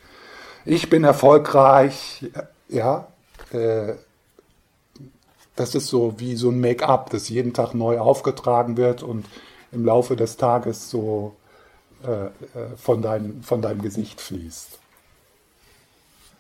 ich 0.66 0.90
bin 0.90 1.04
erfolgreich, 1.04 2.26
ja, 2.70 3.08
äh, 3.52 3.94
das 5.56 5.76
ist 5.76 5.88
so 5.88 6.20
wie 6.20 6.36
so 6.36 6.50
ein 6.50 6.60
Make-up, 6.60 7.10
das 7.10 7.30
jeden 7.30 7.54
Tag 7.54 7.74
neu 7.74 8.00
aufgetragen 8.00 8.78
wird 8.78 9.04
und 9.04 9.26
im 9.72 9.86
Laufe 9.86 10.16
des 10.16 10.38
Tages 10.38 10.90
so 10.90 11.36
äh, 12.04 12.26
äh 12.26 12.32
von, 12.78 13.02
dein, 13.02 13.42
von 13.44 13.62
deinem 13.62 13.82
Gesicht 13.82 14.22
fließt. 14.22 14.80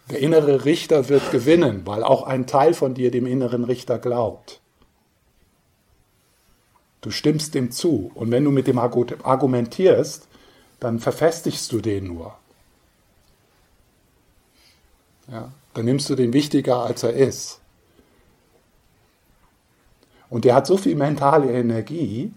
Der 0.09 0.19
innere 0.19 0.65
Richter 0.65 1.07
wird 1.09 1.31
gewinnen, 1.31 1.83
weil 1.85 2.03
auch 2.03 2.23
ein 2.23 2.45
Teil 2.45 2.73
von 2.73 2.93
dir 2.93 3.09
dem 3.09 3.25
inneren 3.25 3.63
Richter 3.63 3.99
glaubt. 3.99 4.59
Du 7.03 7.11
stimmst 7.11 7.53
dem 7.53 7.71
zu. 7.71 8.11
Und 8.15 8.31
wenn 8.31 8.43
du 8.43 8.51
mit 8.51 8.67
dem 8.67 8.79
argumentierst, 8.79 10.27
dann 10.79 10.99
verfestigst 10.99 11.71
du 11.71 11.81
den 11.81 12.07
nur. 12.07 12.33
Ja? 15.29 15.51
Dann 15.73 15.85
nimmst 15.85 16.09
du 16.09 16.15
den 16.15 16.33
wichtiger, 16.33 16.83
als 16.83 17.03
er 17.03 17.13
ist. 17.13 17.59
Und 20.33 20.45
der 20.45 20.55
hat 20.55 20.65
so 20.65 20.77
viel 20.77 20.95
mentale 20.95 21.51
Energie, 21.53 22.31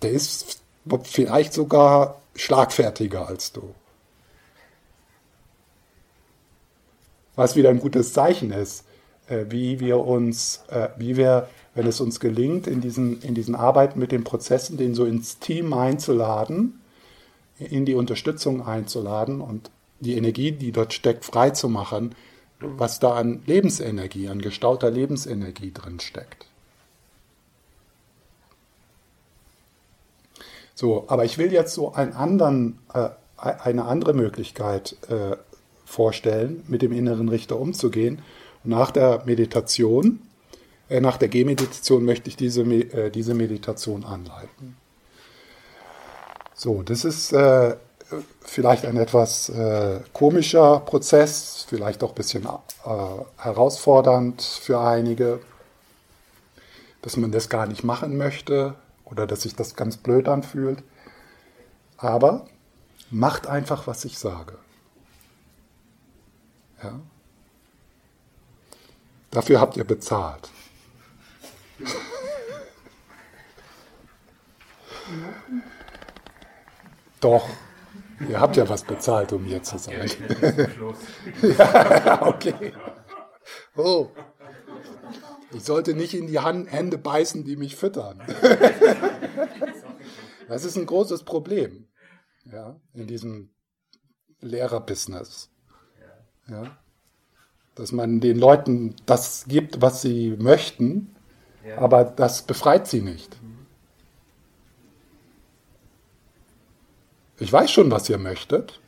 der 0.00 0.12
ist 0.12 0.62
vielleicht 1.02 1.52
sogar 1.52 2.22
schlagfertiger 2.34 3.28
als 3.28 3.52
du. 3.52 3.74
Was 7.36 7.56
wieder 7.56 7.68
ein 7.68 7.78
gutes 7.78 8.14
Zeichen 8.14 8.52
ist, 8.52 8.86
äh, 9.28 9.44
wie 9.50 9.80
wir 9.80 9.98
uns, 9.98 10.64
äh, 10.70 10.88
wie 10.96 11.18
wir, 11.18 11.46
wenn 11.74 11.86
es 11.86 12.00
uns 12.00 12.20
gelingt, 12.20 12.66
in 12.66 12.80
diesen, 12.80 13.20
in 13.20 13.34
diesen 13.34 13.54
Arbeiten 13.54 13.98
mit 13.98 14.10
den 14.10 14.24
Prozessen, 14.24 14.78
den 14.78 14.94
so 14.94 15.04
ins 15.04 15.40
Team 15.40 15.74
einzuladen, 15.74 16.80
in 17.58 17.84
die 17.84 17.94
Unterstützung 17.94 18.66
einzuladen 18.66 19.42
und 19.42 19.70
die 20.00 20.16
Energie, 20.16 20.52
die 20.52 20.72
dort 20.72 20.94
steckt, 20.94 21.26
freizumachen, 21.26 22.14
was 22.60 22.98
da 23.00 23.14
an 23.14 23.42
Lebensenergie, 23.46 24.28
an 24.28 24.40
gestauter 24.40 24.90
Lebensenergie 24.90 25.72
drin 25.72 26.00
steckt. 26.00 26.46
So, 30.74 31.04
aber 31.08 31.24
ich 31.24 31.36
will 31.36 31.52
jetzt 31.52 31.74
so 31.74 31.92
anderen, 31.92 32.78
äh, 32.94 33.10
eine 33.36 33.84
andere 33.84 34.14
Möglichkeit 34.14 34.96
äh, 35.08 35.36
vorstellen, 35.84 36.64
mit 36.68 36.82
dem 36.82 36.92
inneren 36.92 37.28
Richter 37.28 37.58
umzugehen. 37.58 38.22
Nach 38.64 38.90
der 38.90 39.22
Meditation, 39.26 40.20
äh, 40.88 41.00
nach 41.00 41.16
der 41.16 41.28
Gehmeditation 41.28 42.04
möchte 42.04 42.28
ich 42.28 42.36
diese, 42.36 42.62
äh, 42.62 43.10
diese 43.10 43.34
Meditation 43.34 44.04
anleiten. 44.04 44.76
So, 46.54 46.82
das 46.82 47.04
ist 47.04 47.32
äh, 47.32 47.76
vielleicht 48.40 48.84
ein 48.84 48.96
etwas 48.96 49.48
äh, 49.48 50.00
komischer 50.12 50.80
Prozess, 50.80 51.66
vielleicht 51.68 52.02
auch 52.02 52.10
ein 52.10 52.14
bisschen 52.14 52.48
herausfordernd 53.36 54.42
für 54.42 54.80
einige, 54.80 55.40
dass 57.02 57.16
man 57.16 57.32
das 57.32 57.48
gar 57.48 57.66
nicht 57.66 57.84
machen 57.84 58.16
möchte 58.16 58.74
oder 59.04 59.26
dass 59.26 59.42
sich 59.42 59.54
das 59.54 59.76
ganz 59.76 59.96
blöd 59.96 60.28
anfühlt. 60.28 60.82
Aber 61.96 62.46
macht 63.10 63.46
einfach, 63.46 63.86
was 63.86 64.04
ich 64.04 64.18
sage. 64.18 64.58
Ja? 66.82 66.98
Dafür 69.30 69.60
habt 69.60 69.76
ihr 69.76 69.84
bezahlt. 69.84 70.48
Doch, 77.20 77.48
ihr 78.28 78.40
habt 78.40 78.56
ja 78.56 78.68
was 78.68 78.84
bezahlt, 78.84 79.32
um 79.32 79.44
hier 79.44 79.62
zu 79.62 79.78
sein. 79.78 80.10
ja, 81.42 82.26
okay. 82.26 82.72
Oh. 83.76 84.08
Ich 85.52 85.64
sollte 85.64 85.94
nicht 85.94 86.14
in 86.14 86.28
die 86.28 86.40
Hände 86.40 86.98
beißen, 86.98 87.44
die 87.44 87.56
mich 87.56 87.74
füttern. 87.74 88.22
das 90.48 90.64
ist 90.64 90.76
ein 90.76 90.86
großes 90.86 91.24
Problem 91.24 91.88
ja, 92.44 92.76
in 92.94 93.06
diesem 93.06 93.50
Lehrerbusiness. 94.40 95.50
Ja? 96.48 96.76
Dass 97.74 97.92
man 97.92 98.20
den 98.20 98.38
Leuten 98.38 98.96
das 99.06 99.44
gibt, 99.46 99.80
was 99.80 100.02
sie 100.02 100.36
möchten, 100.38 101.14
aber 101.76 102.04
das 102.04 102.42
befreit 102.42 102.88
sie 102.88 103.00
nicht. 103.00 103.36
Ich 107.40 107.50
weiß 107.50 107.70
schon, 107.70 107.90
was 107.90 108.06
ihr 108.10 108.18
möchtet, 108.18 108.80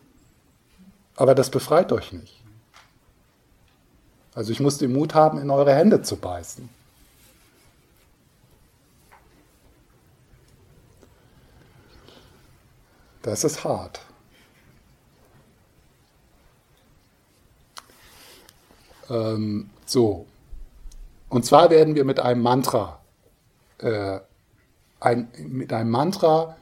aber 1.17 1.35
das 1.35 1.51
befreit 1.51 1.91
euch 1.91 2.13
nicht. 2.13 2.43
Also 4.35 4.53
ich 4.53 4.61
muss 4.61 4.77
den 4.77 4.93
Mut 4.93 5.15
haben, 5.15 5.39
in 5.39 5.51
eure 5.51 5.75
Hände 5.75 6.03
zu 6.03 6.17
beißen. 6.17 6.69
Das 13.23 13.43
ist 13.45 13.65
hart. 13.65 14.01
Ähm, 19.09 19.71
so. 19.87 20.27
Und 21.31 21.47
zwar 21.47 21.71
werden 21.71 21.95
wir 21.95 22.05
mit 22.05 22.21
einem 22.21 22.43
Mantra, 22.43 23.01
äh, 23.79 24.21
ein, 25.01 25.33
mit 25.39 25.73
einem 25.73 25.91
Mantra 25.91 26.57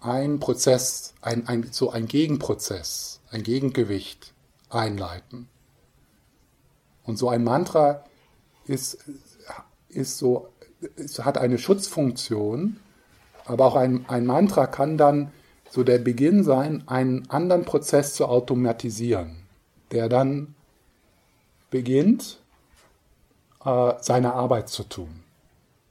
einen 0.00 0.40
Prozess, 0.40 1.14
ein, 1.20 1.46
ein, 1.46 1.68
so 1.70 1.90
ein 1.90 2.06
Gegenprozess, 2.06 3.20
ein 3.30 3.42
Gegengewicht 3.42 4.32
einleiten. 4.68 5.48
Und 7.04 7.16
so 7.16 7.28
ein 7.28 7.44
Mantra 7.44 8.04
ist, 8.66 8.98
ist 9.88 10.18
so, 10.18 10.48
es 10.96 11.18
hat 11.24 11.38
eine 11.38 11.58
Schutzfunktion, 11.58 12.78
aber 13.44 13.66
auch 13.66 13.76
ein, 13.76 14.04
ein 14.08 14.26
Mantra 14.26 14.66
kann 14.66 14.96
dann 14.96 15.32
so 15.70 15.84
der 15.84 15.98
Beginn 15.98 16.44
sein, 16.44 16.86
einen 16.86 17.28
anderen 17.30 17.64
Prozess 17.64 18.14
zu 18.14 18.26
automatisieren, 18.26 19.36
der 19.92 20.08
dann 20.08 20.54
beginnt, 21.70 22.40
äh, 23.64 23.94
seine 24.00 24.34
Arbeit 24.34 24.68
zu 24.68 24.84
tun. 24.84 25.22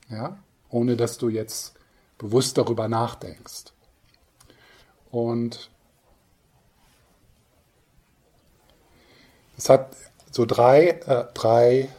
Ja? 0.10 0.38
Ohne 0.69 0.98
dass 0.98 1.17
du 1.17 1.30
jetzt 1.30 1.76
bewusst 2.17 2.58
darüber 2.58 2.88
nachdenkst. 2.88 3.74
Und 5.12 5.69
es 9.58 9.69
hat 9.69 9.95
so 10.32 10.45
drei, 10.45 10.89
äh, 10.89 11.26
drei, 11.34 11.89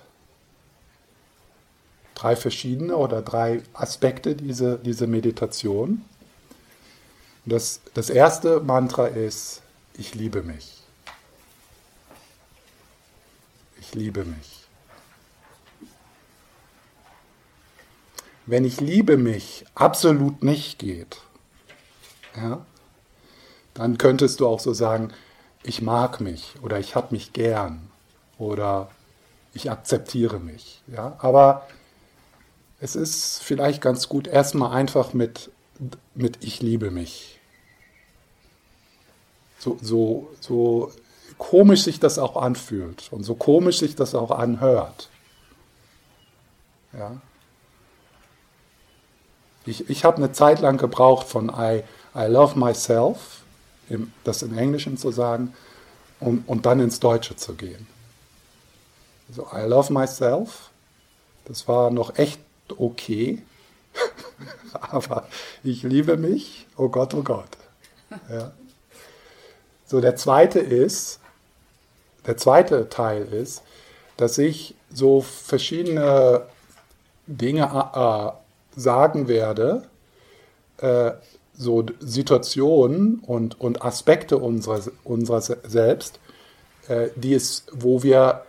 drei 2.15 2.37
verschiedene 2.37 2.97
oder 2.97 3.23
drei 3.23 3.63
Aspekte, 3.73 4.35
diese, 4.35 4.79
diese 4.79 5.07
Meditation. 5.07 6.05
Das, 7.45 7.81
das 7.95 8.11
erste 8.11 8.61
Mantra 8.61 9.07
ist, 9.07 9.63
ich 9.95 10.15
liebe 10.15 10.43
mich. 10.43 10.83
Ich 13.81 13.95
liebe 13.95 14.25
mich. 14.25 14.61
Wenn 18.47 18.65
ich 18.65 18.81
liebe 18.81 19.17
mich 19.17 19.65
absolut 19.75 20.43
nicht 20.43 20.79
geht, 20.79 21.19
ja, 22.37 22.65
dann 23.81 23.97
könntest 23.97 24.41
du 24.41 24.47
auch 24.47 24.61
so 24.61 24.75
sagen, 24.75 25.11
ich 25.63 25.81
mag 25.81 26.21
mich 26.21 26.53
oder 26.61 26.79
ich 26.79 26.95
habe 26.95 27.15
mich 27.15 27.33
gern 27.33 27.89
oder 28.37 28.91
ich 29.55 29.71
akzeptiere 29.71 30.39
mich. 30.39 30.83
Ja? 30.87 31.17
Aber 31.19 31.67
es 32.79 32.95
ist 32.95 33.43
vielleicht 33.43 33.81
ganz 33.81 34.07
gut, 34.11 34.27
erstmal 34.27 34.73
einfach 34.73 35.15
mit, 35.15 35.51
mit 36.15 36.45
ich 36.45 36.61
liebe 36.61 36.91
mich. 36.91 37.41
So, 39.59 39.79
so, 39.81 40.29
so 40.41 40.93
komisch 41.39 41.85
sich 41.85 42.01
das 42.01 42.19
auch 42.19 42.37
anfühlt 42.37 43.11
und 43.11 43.23
so 43.23 43.35
komisch 43.35 43.79
sich 43.79 43.97
das 43.97 44.15
auch 44.15 44.31
anhört. 44.31 45.09
Ja? 46.93 47.19
Ich, 49.65 49.89
ich 49.89 50.05
habe 50.05 50.19
eine 50.19 50.33
Zeit 50.33 50.61
lang 50.61 50.77
gebraucht 50.77 51.27
von 51.27 51.49
I, 51.49 51.83
I 52.15 52.27
love 52.27 52.59
myself, 52.59 53.40
das 54.25 54.43
in 54.43 54.57
Englischen 54.57 54.97
zu 54.97 55.11
sagen, 55.11 55.55
und, 56.21 56.47
und 56.49 56.67
dann 56.67 56.81
ins 56.81 57.01
Deutsche 57.01 57.35
zu 57.37 57.55
gehen. 57.55 57.87
So, 59.33 59.47
I 59.55 59.63
love 59.67 59.93
myself. 59.93 60.71
Das 61.47 61.67
war 61.67 61.91
noch 61.91 62.19
echt 62.19 62.41
okay. 62.77 63.43
Aber 64.73 65.27
ich 65.65 65.83
liebe 65.83 66.17
mich. 66.17 66.67
Oh 66.77 66.89
Gott, 66.89 67.15
oh 67.15 67.23
Gott. 67.23 67.49
Ja. 68.29 68.53
So, 69.87 70.01
der 70.01 70.17
zweite 70.17 70.61
ist, 70.61 71.21
der 72.27 72.37
zweite 72.37 72.89
Teil 72.89 73.23
ist, 73.33 73.63
dass 74.17 74.39
ich 74.39 74.75
so 74.93 75.21
verschiedene 75.21 76.47
Dinge 77.27 77.63
äh, 77.95 78.79
sagen 78.79 79.29
werde, 79.29 79.89
äh, 80.79 81.13
so 81.61 81.85
Situationen 82.01 83.19
und, 83.19 83.61
und 83.61 83.85
Aspekte 83.85 84.39
unserer, 84.39 84.81
unserer 85.05 85.43
selbst, 85.43 86.19
äh, 86.89 87.09
die 87.17 87.35
es, 87.35 87.67
wo 87.73 88.03
wir 88.03 88.47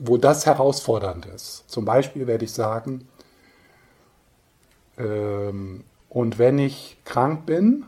wo 0.00 0.16
das 0.16 0.46
herausfordernd 0.46 1.26
ist. 1.26 1.64
Zum 1.68 1.84
Beispiel 1.84 2.26
werde 2.26 2.44
ich 2.44 2.52
sagen, 2.52 3.06
ähm, 4.98 5.84
und 6.08 6.38
wenn 6.38 6.58
ich 6.58 6.96
krank 7.04 7.46
bin, 7.46 7.84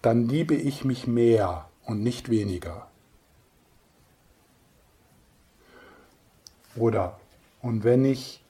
dann 0.00 0.28
liebe 0.28 0.54
ich 0.54 0.84
mich 0.84 1.06
mehr 1.06 1.68
und 1.84 2.02
nicht 2.02 2.30
weniger. 2.30 2.88
Oder, 6.74 7.20
und 7.60 7.84
wenn 7.84 8.04
ich 8.04 8.42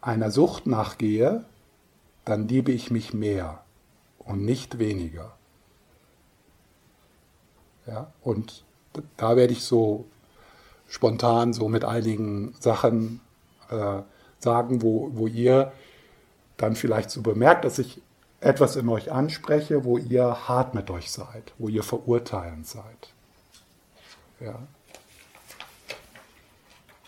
einer 0.00 0.30
Sucht 0.30 0.66
nachgehe, 0.66 1.44
dann 2.24 2.46
liebe 2.46 2.70
ich 2.70 2.90
mich 2.90 3.14
mehr 3.14 3.62
und 4.30 4.44
nicht 4.44 4.78
weniger. 4.78 5.36
Ja, 7.86 8.12
und 8.22 8.64
da 9.16 9.36
werde 9.36 9.52
ich 9.52 9.64
so 9.64 10.06
spontan 10.88 11.52
so 11.52 11.68
mit 11.68 11.84
einigen 11.84 12.54
Sachen 12.58 13.20
äh, 13.70 14.02
sagen, 14.38 14.82
wo, 14.82 15.10
wo 15.12 15.26
ihr 15.26 15.72
dann 16.56 16.76
vielleicht 16.76 17.10
so 17.10 17.22
bemerkt, 17.22 17.64
dass 17.64 17.78
ich 17.78 18.02
etwas 18.40 18.76
in 18.76 18.88
euch 18.88 19.12
anspreche, 19.12 19.84
wo 19.84 19.98
ihr 19.98 20.48
hart 20.48 20.74
mit 20.74 20.90
euch 20.90 21.10
seid, 21.10 21.52
wo 21.58 21.68
ihr 21.68 21.82
verurteilend 21.82 22.66
seid. 22.66 23.12
Ja. 24.40 24.58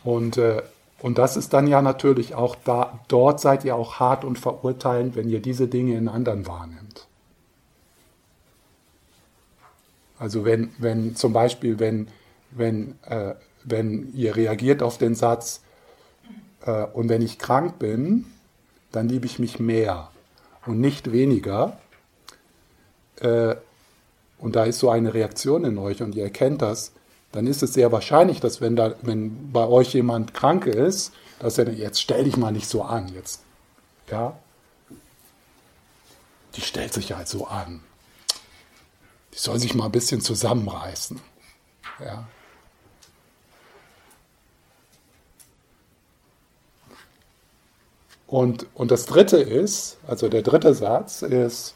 Und, 0.05 0.37
äh, 0.37 0.63
und 1.01 1.19
das 1.19 1.37
ist 1.37 1.53
dann 1.53 1.67
ja 1.67 1.83
natürlich 1.83 2.35
auch 2.35 2.55
da, 2.65 3.01
dort 3.09 3.41
seid 3.41 3.65
ihr 3.65 3.75
auch 3.75 3.99
hart 3.99 4.25
und 4.25 4.39
verurteilend, 4.39 5.17
wenn 5.17 5.29
ihr 5.29 5.41
diese 5.41 5.69
Dinge 5.69 5.97
in 5.97 6.09
anderen 6.09 6.47
wahrnimmt. 6.47 7.09
Also 10.23 10.45
wenn, 10.45 10.71
wenn 10.79 11.17
zum 11.17 11.33
Beispiel, 11.33 11.81
wenn, 11.81 12.07
wenn, 12.53 12.95
äh, 13.09 13.35
wenn 13.65 14.15
ihr 14.15 14.37
reagiert 14.37 14.81
auf 14.81 14.97
den 14.97 15.17
Satz, 15.17 15.63
äh, 16.65 16.85
und 16.85 17.09
wenn 17.09 17.23
ich 17.23 17.41
krank 17.41 17.81
bin, 17.81 18.27
dann 18.93 19.09
liebe 19.09 19.27
ich 19.27 19.41
mich 19.41 19.59
mehr 19.59 20.13
und 20.65 20.79
nicht 20.81 21.11
weniger. 21.11 21.77
Äh, 23.17 23.57
und 24.39 24.55
da 24.55 24.63
ist 24.63 24.79
so 24.79 24.91
eine 24.91 25.13
Reaktion 25.13 25.65
in 25.65 25.77
euch 25.77 26.03
und 26.03 26.15
ihr 26.15 26.23
erkennt 26.23 26.63
das, 26.63 26.93
dann 27.33 27.49
ist 27.49 27.65
es 27.65 27.73
sehr 27.73 27.91
wahrscheinlich, 27.91 28.39
dass 28.39 28.61
wenn, 28.61 28.77
da, 28.77 28.95
wenn 29.03 29.51
bei 29.51 29.67
euch 29.67 29.93
jemand 29.93 30.35
krank 30.35 30.67
ist, 30.67 31.13
dass 31.41 31.59
er 31.59 31.69
jetzt 31.69 32.01
stell 32.01 32.23
dich 32.23 32.37
mal 32.37 32.53
nicht 32.53 32.69
so 32.69 32.83
an, 32.83 33.09
jetzt, 33.13 33.41
ja, 34.09 34.39
die 36.55 36.61
stellt 36.61 36.93
sich 36.93 37.13
halt 37.13 37.27
so 37.27 37.49
an. 37.49 37.81
Die 39.33 39.39
soll 39.39 39.59
sich 39.59 39.75
mal 39.75 39.87
ein 39.87 39.93
bisschen 39.93 40.21
zusammenreißen, 40.21 41.21
ja. 42.01 42.29
Und, 48.33 48.67
und 48.73 48.91
das 48.91 49.05
dritte 49.05 49.37
ist, 49.37 49.99
also 50.07 50.31
der 50.31 50.41
dritte 50.41 50.73
Satz 50.75 51.21
ist, 51.21 51.75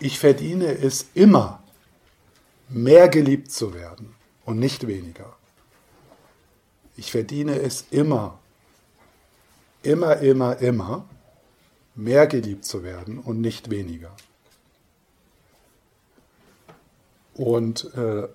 ich 0.00 0.18
verdiene 0.18 0.66
es 0.66 1.06
immer, 1.14 1.62
mehr 2.68 3.08
geliebt 3.08 3.52
zu 3.52 3.72
werden 3.72 4.16
und 4.44 4.58
nicht 4.58 4.88
weniger. 4.88 5.36
Ich 6.96 7.12
verdiene 7.12 7.60
es 7.60 7.84
immer, 7.92 8.40
immer, 9.84 10.16
immer, 10.16 10.58
immer, 10.58 11.08
mehr 11.94 12.26
geliebt 12.26 12.64
zu 12.64 12.82
werden 12.82 13.20
und 13.20 13.40
nicht 13.40 13.70
weniger. 13.70 14.14
Und, 17.38 17.94
äh, 17.94 18.28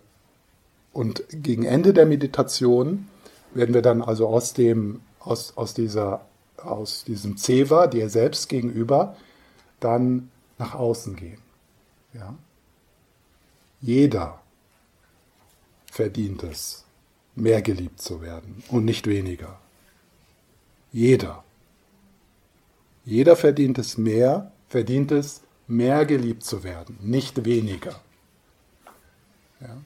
und 0.93 1.23
gegen 1.29 1.65
Ende 1.65 1.93
der 1.93 2.07
Meditation 2.07 3.07
werden 3.53 3.75
wir 3.75 3.83
dann 3.83 4.01
also 4.01 4.27
aus, 4.27 4.53
dem, 4.53 5.01
aus, 5.19 5.55
aus 5.55 5.75
dieser 5.75 6.25
aus 6.65 7.03
diesem 7.03 7.37
Zewa, 7.37 7.87
dir 7.87 8.09
selbst 8.09 8.49
gegenüber, 8.49 9.15
dann 9.79 10.31
nach 10.57 10.75
außen 10.75 11.15
gehen. 11.15 11.39
Ja? 12.13 12.35
Jeder 13.81 14.41
verdient 15.85 16.43
es, 16.43 16.85
mehr 17.35 17.61
geliebt 17.61 18.01
zu 18.01 18.21
werden 18.21 18.63
und 18.69 18.85
nicht 18.85 19.07
weniger. 19.07 19.59
Jeder. 20.91 21.43
Jeder 23.05 23.35
verdient 23.35 23.77
es 23.79 23.97
mehr, 23.97 24.51
verdient 24.69 25.11
es, 25.11 25.41
mehr 25.67 26.05
geliebt 26.05 26.43
zu 26.43 26.63
werden, 26.63 26.97
nicht 27.01 27.45
weniger. 27.45 27.99
Ja? 29.63 29.77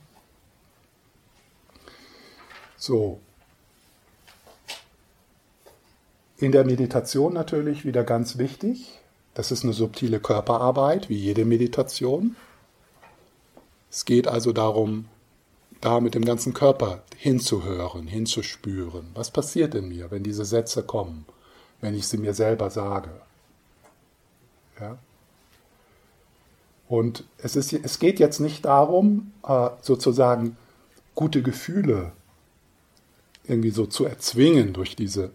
So, 2.78 3.22
In 6.40 6.52
der 6.52 6.66
Meditation 6.66 7.34
natürlich 7.34 7.84
wieder 7.84 8.04
ganz 8.04 8.38
wichtig. 8.38 9.00
Das 9.34 9.52
ist 9.52 9.64
eine 9.64 9.74
subtile 9.74 10.20
Körperarbeit, 10.20 11.10
wie 11.10 11.16
jede 11.16 11.46
Meditation. 11.46 12.36
Es 13.90 14.06
geht 14.06 14.28
also 14.28 14.54
darum, 14.54 15.06
da 15.82 16.00
mit 16.00 16.14
dem 16.14 16.26
ganzen 16.26 16.54
Körper 16.54 17.02
hinzuhören, 17.16 18.06
hinzuspüren. 18.06 19.08
Was 19.16 19.32
passiert 19.32 19.74
in 19.74 19.90
mir, 19.90 20.12
wenn 20.12 20.22
diese 20.22 20.46
Sätze 20.46 20.84
kommen, 20.84 21.26
wenn 21.82 21.96
ich 21.96 22.08
sie 22.08 22.18
mir 22.18 22.36
selber 22.36 22.70
sage? 22.70 23.10
Ja? 24.80 25.00
Und 26.88 27.26
es, 27.38 27.56
ist, 27.56 27.74
es 27.74 28.00
geht 28.00 28.20
jetzt 28.20 28.40
nicht 28.40 28.66
darum, 28.66 29.32
äh, 29.46 29.70
sozusagen 29.82 30.58
gute 31.16 31.42
Gefühle 31.42 32.14
irgendwie 33.46 33.72
so 33.72 33.86
zu 33.86 34.06
erzwingen 34.06 34.74
durch 34.74 34.96
diese 34.96 35.32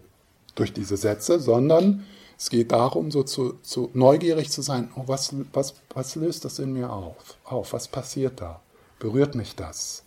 durch 0.55 0.73
diese 0.73 0.97
Sätze, 0.97 1.39
sondern 1.39 2.05
es 2.37 2.49
geht 2.49 2.71
darum, 2.71 3.11
so 3.11 3.23
zu, 3.23 3.53
zu 3.61 3.89
neugierig 3.93 4.51
zu 4.51 4.61
sein, 4.61 4.91
oh, 4.95 5.03
was, 5.05 5.33
was, 5.53 5.75
was 5.93 6.15
löst 6.15 6.45
das 6.45 6.59
in 6.59 6.73
mir 6.73 6.91
auf? 6.91 7.37
auf? 7.43 7.73
Was 7.73 7.87
passiert 7.87 8.41
da? 8.41 8.61
Berührt 8.99 9.35
mich 9.35 9.55
das? 9.55 10.03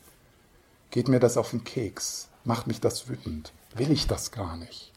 Geht 0.90 1.08
mir 1.08 1.20
das 1.20 1.36
auf 1.36 1.50
den 1.50 1.64
Keks? 1.64 2.28
Macht 2.44 2.66
mich 2.66 2.80
das 2.80 3.08
wütend? 3.08 3.52
Will 3.74 3.90
ich 3.90 4.06
das 4.06 4.32
gar 4.32 4.56
nicht? 4.56 4.92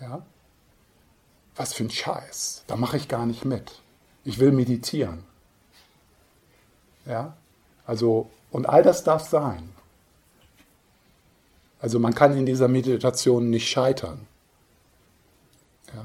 Ja? 0.00 0.24
Was 1.56 1.72
für 1.72 1.84
ein 1.84 1.90
Scheiß. 1.90 2.64
Da 2.66 2.76
mache 2.76 2.96
ich 2.96 3.08
gar 3.08 3.26
nicht 3.26 3.44
mit. 3.44 3.82
Ich 4.24 4.38
will 4.38 4.52
meditieren. 4.52 5.24
Ja? 7.10 7.36
Also, 7.86 8.30
und 8.52 8.68
all 8.68 8.82
das 8.82 9.02
darf 9.02 9.28
sein. 9.28 9.68
Also 11.80 11.98
man 11.98 12.14
kann 12.14 12.36
in 12.36 12.46
dieser 12.46 12.68
Meditation 12.68 13.50
nicht 13.50 13.68
scheitern. 13.68 14.26
Ja. 15.94 16.04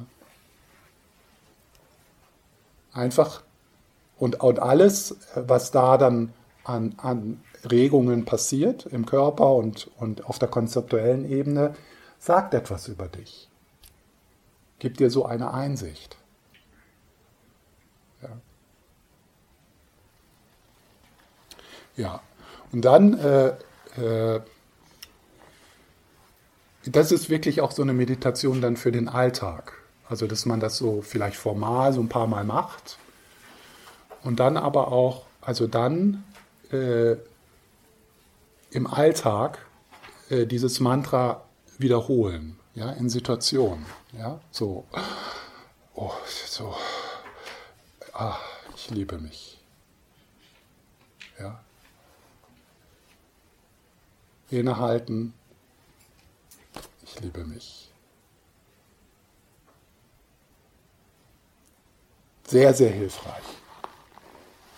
Einfach 2.94 3.44
und, 4.18 4.40
und 4.42 4.60
alles, 4.60 5.18
was 5.36 5.72
da 5.72 5.98
dann 5.98 6.34
an, 6.64 6.96
an 6.98 7.44
Regungen 7.70 8.26
passiert 8.26 8.86
im 8.86 9.06
Körper 9.06 9.54
und, 9.54 9.92
und 9.98 10.26
auf 10.26 10.40
der 10.40 10.48
konzeptuellen 10.48 11.30
Ebene, 11.30 11.76
sagt 12.18 12.54
etwas 12.54 12.88
über 12.88 13.08
dich. 13.08 13.50
Gibt 14.80 15.00
dir 15.00 15.10
so 15.10 15.26
eine 15.26 15.54
Einsicht. 15.54 16.18
Ja. 21.98 22.22
Und 22.72 22.84
dann 22.84 23.18
äh, 23.18 23.54
äh, 23.98 24.42
das 26.86 27.12
ist 27.12 27.30
wirklich 27.30 27.62
auch 27.62 27.72
so 27.72 27.82
eine 27.82 27.94
Meditation 27.94 28.62
dann 28.62 28.78
für 28.78 28.92
den 28.92 29.10
Alltag. 29.10 29.74
Also, 30.08 30.28
dass 30.28 30.46
man 30.46 30.60
das 30.60 30.78
so 30.78 31.02
vielleicht 31.02 31.36
formal 31.36 31.94
so 31.94 32.02
ein 32.02 32.10
paar 32.10 32.28
Mal 32.28 32.44
macht 32.44 32.98
und 34.24 34.40
dann 34.40 34.56
aber 34.56 34.92
auch, 34.92 35.26
also 35.42 35.66
dann 35.66 36.24
äh, 36.72 37.16
im 38.70 38.86
Alltag 38.86 39.66
äh, 40.30 40.46
dieses 40.46 40.80
Mantra 40.80 41.44
wiederholen, 41.80 42.60
ja, 42.76 42.92
in 42.92 43.10
Situationen, 43.10 43.86
ja, 44.18 44.40
so, 44.52 44.86
oh, 45.96 46.12
so, 46.48 46.76
ah, 48.14 48.38
ich 48.76 48.92
liebe 48.92 49.18
mich, 49.18 49.55
innehalten, 54.50 55.34
ich 57.04 57.20
liebe 57.22 57.44
mich. 57.44 57.92
Sehr, 62.48 62.74
sehr 62.74 62.92
hilfreich. 62.92 63.44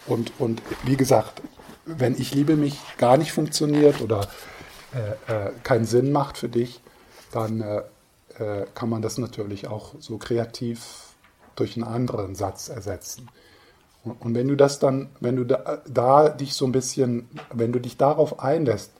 Und, 0.05 0.31
und 0.39 0.61
wie 0.85 0.95
gesagt, 0.95 1.41
wenn 1.85 2.19
ich 2.19 2.33
liebe 2.33 2.55
mich 2.55 2.79
gar 2.97 3.17
nicht 3.17 3.33
funktioniert 3.33 4.01
oder 4.01 4.27
äh, 4.93 5.47
äh, 5.47 5.51
keinen 5.63 5.85
Sinn 5.85 6.11
macht 6.11 6.37
für 6.37 6.49
dich, 6.49 6.79
dann 7.31 7.61
äh, 7.61 7.81
äh 8.39 8.65
kann 8.73 8.89
man 8.89 9.01
das 9.01 9.17
natürlich 9.17 9.67
auch 9.67 9.95
so 9.99 10.17
kreativ 10.17 11.13
durch 11.55 11.75
einen 11.75 11.85
anderen 11.85 12.35
Satz 12.35 12.69
ersetzen. 12.69 13.27
Und, 14.03 14.21
und 14.21 14.35
wenn 14.35 14.47
du 14.47 14.55
das 14.55 14.79
dann, 14.79 15.09
wenn 15.19 15.35
du 15.35 15.43
da, 15.43 15.81
da 15.87 16.29
dich 16.29 16.53
so 16.53 16.65
ein 16.65 16.71
bisschen, 16.71 17.29
wenn 17.51 17.73
du 17.73 17.79
dich 17.79 17.97
darauf 17.97 18.39
einlässt, 18.39 18.91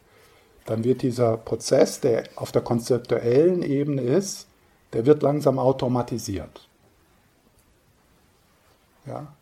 dann 0.68 0.84
wird 0.84 1.02
dieser 1.02 1.38
Prozess, 1.38 2.02
der 2.02 2.26
auf 2.36 2.52
der 2.52 2.62
konzeptuellen 2.62 3.64
Ebene 3.64 4.02
ist, 4.02 4.48
der 4.94 5.06
wird 5.06 5.24
langsam 5.24 5.60
automatisiert. 5.60 6.68
Ja? 9.06 9.34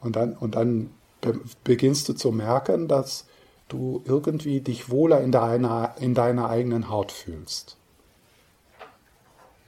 Und 0.00 0.16
dann, 0.16 0.34
und 0.34 0.56
dann 0.56 0.90
beginnst 1.62 2.08
du 2.08 2.12
zu 2.12 2.32
merken, 2.32 2.88
dass 2.88 3.26
du 3.68 4.02
irgendwie 4.04 4.60
dich 4.60 4.90
wohler 4.90 5.20
in 5.20 5.30
deiner, 5.30 5.94
in 6.00 6.14
deiner 6.14 6.50
eigenen 6.50 6.90
Haut 6.90 7.12
fühlst. 7.12 7.76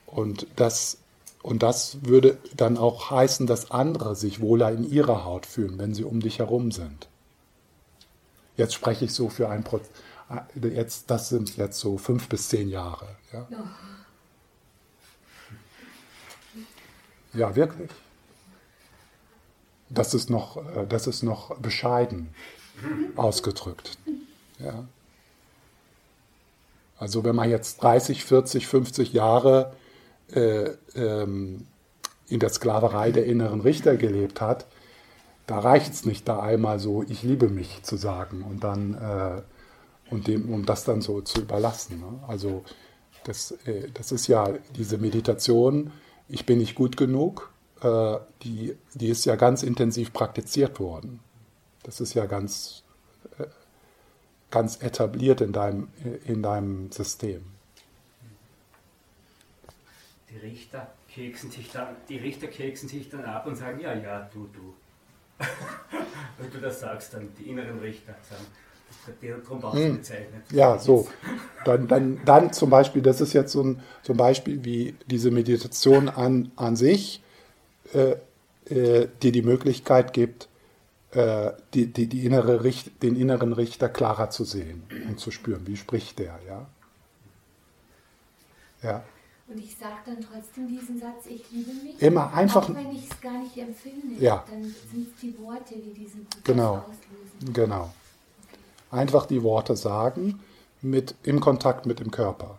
Und 0.06 0.48
das, 0.56 0.98
und 1.42 1.62
das 1.62 1.98
würde 2.02 2.36
dann 2.56 2.78
auch 2.78 3.12
heißen, 3.12 3.46
dass 3.46 3.70
andere 3.70 4.16
sich 4.16 4.40
wohler 4.40 4.72
in 4.72 4.90
ihrer 4.90 5.24
Haut 5.24 5.46
fühlen, 5.46 5.78
wenn 5.78 5.94
sie 5.94 6.04
um 6.04 6.18
dich 6.18 6.40
herum 6.40 6.72
sind. 6.72 7.08
Jetzt 8.56 8.74
spreche 8.74 9.04
ich 9.04 9.12
so 9.12 9.28
für 9.28 9.48
ein, 9.48 9.64
Jetzt, 10.60 11.10
das 11.10 11.28
sind 11.28 11.56
jetzt 11.56 11.78
so 11.78 11.98
fünf 11.98 12.28
bis 12.28 12.48
zehn 12.48 12.68
Jahre. 12.68 13.06
Ja, 13.32 13.46
ja 17.32 17.54
wirklich. 17.54 17.90
Das 19.88 20.14
ist 20.14 20.30
noch, 20.30 20.56
äh, 20.56 20.86
das 20.88 21.06
ist 21.06 21.22
noch 21.22 21.56
bescheiden 21.58 22.34
ausgedrückt. 23.14 23.98
Ja. 24.58 24.84
Also 26.98 27.24
wenn 27.24 27.36
man 27.36 27.50
jetzt 27.50 27.82
30, 27.82 28.24
40, 28.24 28.66
50 28.66 29.12
Jahre 29.12 29.74
äh, 30.32 30.70
ähm, 30.94 31.66
in 32.28 32.40
der 32.40 32.48
Sklaverei 32.48 33.12
der 33.12 33.26
inneren 33.26 33.60
Richter 33.60 33.96
gelebt 33.96 34.40
hat, 34.40 34.66
da 35.46 35.60
reicht 35.60 35.92
es 35.92 36.04
nicht, 36.04 36.26
da 36.26 36.40
einmal 36.40 36.80
so, 36.80 37.04
ich 37.04 37.22
liebe 37.22 37.48
mich 37.48 37.82
zu 37.82 37.96
sagen 37.96 38.42
und 38.42 38.64
dann 38.64 38.94
äh, 38.94 39.42
und 40.11 40.27
dem, 40.27 40.53
um 40.53 40.64
das 40.64 40.85
dann 40.85 41.01
so 41.01 41.21
zu 41.21 41.40
überlassen. 41.40 42.01
Ne? 42.01 42.21
Also 42.27 42.64
das, 43.25 43.53
äh, 43.66 43.90
das 43.92 44.12
ist 44.12 44.27
ja 44.29 44.55
diese 44.77 44.99
Meditation, 44.99 45.92
ich 46.29 46.47
bin 46.47 46.59
nicht 46.59 46.75
gut 46.75 46.97
genug, 46.97 47.53
äh, 47.83 48.16
die, 48.42 48.77
die 48.95 49.09
ist 49.09 49.25
ja 49.25 49.37
ganz 49.37 49.62
intensiv 49.62 50.12
praktiziert 50.12 50.81
worden. 50.81 51.21
Das 51.83 52.01
ist 52.01 52.14
ja 52.14 52.27
ganz, 52.27 52.85
äh, 53.38 53.47
ganz 54.51 54.77
etabliert 54.83 55.40
in 55.40 55.53
deinem, 55.53 55.88
in 56.25 56.42
deinem 56.42 56.90
System. 56.92 57.45
Die 60.31 60.38
Richter 60.38 60.92
keksen 61.09 61.51
sich 61.51 61.71
dann, 61.71 61.97
die 62.09 62.19
Richter 62.19 62.47
keksen 62.49 62.88
sich 62.88 63.09
dann 63.09 63.25
ab 63.25 63.47
und 63.47 63.57
sagen, 63.57 63.81
ja, 63.81 63.95
ja, 63.95 64.29
du, 64.33 64.49
du. 64.53 64.75
Wenn 66.38 66.51
du 66.51 66.61
das 66.61 66.81
sagst, 66.81 67.14
dann 67.14 67.29
die 67.38 67.49
inneren 67.51 67.79
Richter 67.79 68.14
sagen, 68.29 68.47
hm. 69.72 70.01
Ja, 70.51 70.79
so. 70.79 71.09
Dann, 71.64 71.88
dann, 71.88 72.20
dann 72.25 72.53
zum 72.53 72.70
Beispiel, 72.70 73.03
das 73.03 73.20
ist 73.20 73.33
jetzt 73.33 73.53
so 73.53 73.62
ein, 73.62 73.81
so 74.03 74.12
ein 74.12 74.16
Beispiel 74.16 74.64
wie 74.64 74.94
diese 75.07 75.31
Meditation 75.31 76.09
an, 76.09 76.51
an 76.57 76.77
sich, 76.77 77.22
äh, 77.92 78.16
äh, 78.72 79.09
die 79.22 79.33
die 79.33 79.42
Möglichkeit 79.42 80.12
gibt, 80.12 80.49
äh, 81.12 81.53
die, 81.75 81.87
die, 81.87 82.09
die 82.09 82.25
innere 82.25 82.64
Richt, 82.64 83.03
den 83.03 83.16
inneren 83.16 83.53
Richter 83.53 83.88
klarer 83.88 84.31
zu 84.31 84.44
sehen 84.44 84.83
und 85.09 85.20
zu 85.20 85.31
spüren. 85.31 85.66
Wie 85.66 85.77
spricht 85.77 86.18
der, 86.18 86.38
ja? 86.46 86.66
Ja. 88.83 89.05
Und 89.49 89.59
ich 89.59 89.77
sage 89.77 89.94
dann 90.07 90.20
trotzdem 90.20 90.66
diesen 90.66 90.99
Satz, 90.99 91.27
ich 91.27 91.44
liebe 91.53 91.72
mich. 91.85 92.03
Immer 92.03 92.33
einfach. 92.35 92.68
Auch 92.68 92.75
wenn 92.75 92.90
ich 92.90 93.09
es 93.09 93.20
gar 93.20 93.40
nicht 93.40 93.57
empfinde, 93.57 94.20
ja. 94.20 94.44
dann 94.51 94.62
sind 94.64 95.09
es 95.14 95.20
die 95.22 95.38
Worte, 95.38 95.75
die 95.75 95.94
diesen 95.94 96.25
Prozess 96.25 96.44
genau. 96.44 96.75
auslösen. 96.79 97.53
Genau 97.53 97.90
einfach 98.96 99.26
die 99.26 99.42
Worte 99.42 99.76
sagen 99.76 100.40
mit, 100.82 101.14
im 101.22 101.40
Kontakt 101.40 101.87
mit 101.87 102.00
dem 102.00 102.11
Körper. 102.11 102.59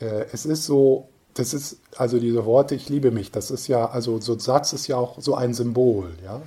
Äh, 0.00 0.26
es 0.32 0.46
ist 0.46 0.64
so, 0.64 1.08
das 1.34 1.54
ist, 1.54 1.78
also 1.96 2.18
diese 2.18 2.44
Worte, 2.44 2.74
ich 2.74 2.88
liebe 2.88 3.10
mich, 3.10 3.30
das 3.30 3.50
ist 3.50 3.66
ja, 3.66 3.88
also 3.88 4.20
so 4.20 4.34
ein 4.34 4.38
Satz 4.38 4.72
ist 4.72 4.86
ja 4.86 4.96
auch 4.96 5.20
so 5.20 5.34
ein 5.34 5.54
Symbol, 5.54 6.14
ja. 6.24 6.42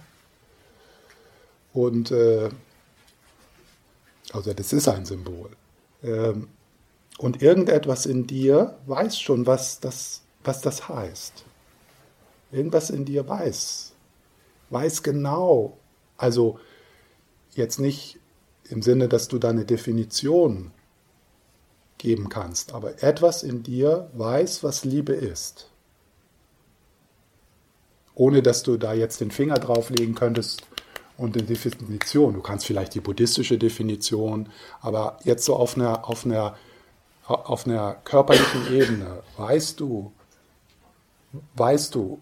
Und, 1.73 2.11
äh, 2.11 2.49
also 4.33 4.53
das 4.53 4.73
ist 4.73 4.87
ein 4.87 5.05
Symbol. 5.05 5.49
Ähm, 6.03 6.47
und 7.17 7.41
irgendetwas 7.41 8.05
in 8.05 8.27
dir 8.27 8.77
weiß 8.85 9.19
schon, 9.19 9.45
was 9.47 9.79
das, 9.79 10.21
was 10.43 10.61
das 10.61 10.87
heißt. 10.87 11.43
Irgendwas 12.51 12.89
in 12.89 13.05
dir 13.05 13.27
weiß, 13.27 13.91
weiß 14.69 15.03
genau. 15.03 15.77
Also 16.17 16.59
jetzt 17.53 17.79
nicht 17.79 18.19
im 18.69 18.82
Sinne, 18.82 19.08
dass 19.08 19.27
du 19.27 19.38
da 19.39 19.49
eine 19.49 19.65
Definition 19.65 20.71
geben 21.97 22.30
kannst, 22.30 22.73
aber 22.73 23.01
etwas 23.03 23.43
in 23.43 23.63
dir 23.63 24.10
weiß, 24.13 24.63
was 24.63 24.86
Liebe 24.86 25.13
ist. 25.13 25.69
Ohne 28.13 28.41
dass 28.41 28.63
du 28.63 28.77
da 28.77 28.93
jetzt 28.93 29.21
den 29.21 29.32
Finger 29.32 29.56
drauflegen 29.56 30.15
könntest 30.15 30.63
und 31.17 31.36
eine 31.36 31.45
Definition. 31.45 32.34
Du 32.34 32.41
kannst 32.41 32.65
vielleicht 32.65 32.93
die 32.95 32.99
buddhistische 32.99 33.58
Definition, 33.58 34.49
aber 34.82 35.19
jetzt 35.23 35.45
so 35.45 35.56
auf 35.56 35.75
einer, 35.75 36.08
auf 36.08 36.25
einer, 36.25 36.56
auf 37.25 37.65
einer 37.65 37.95
körperlichen 38.03 38.73
Ebene, 38.73 39.23
weißt 39.38 39.80
du, 39.80 40.12
weißt 41.56 41.95
du, 41.95 42.19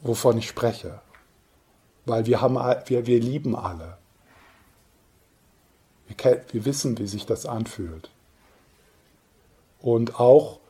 wovon 0.00 0.38
ich 0.38 0.48
spreche. 0.48 1.00
Weil 2.06 2.26
wir, 2.26 2.40
haben, 2.40 2.56
wir, 2.86 3.06
wir 3.06 3.20
lieben 3.20 3.56
alle. 3.56 3.96
Wir, 6.06 6.44
wir 6.50 6.64
wissen, 6.64 6.98
wie 6.98 7.06
sich 7.06 7.26
das 7.26 7.46
anfühlt. 7.46 8.10
Und 9.80 10.18
auch, 10.20 10.60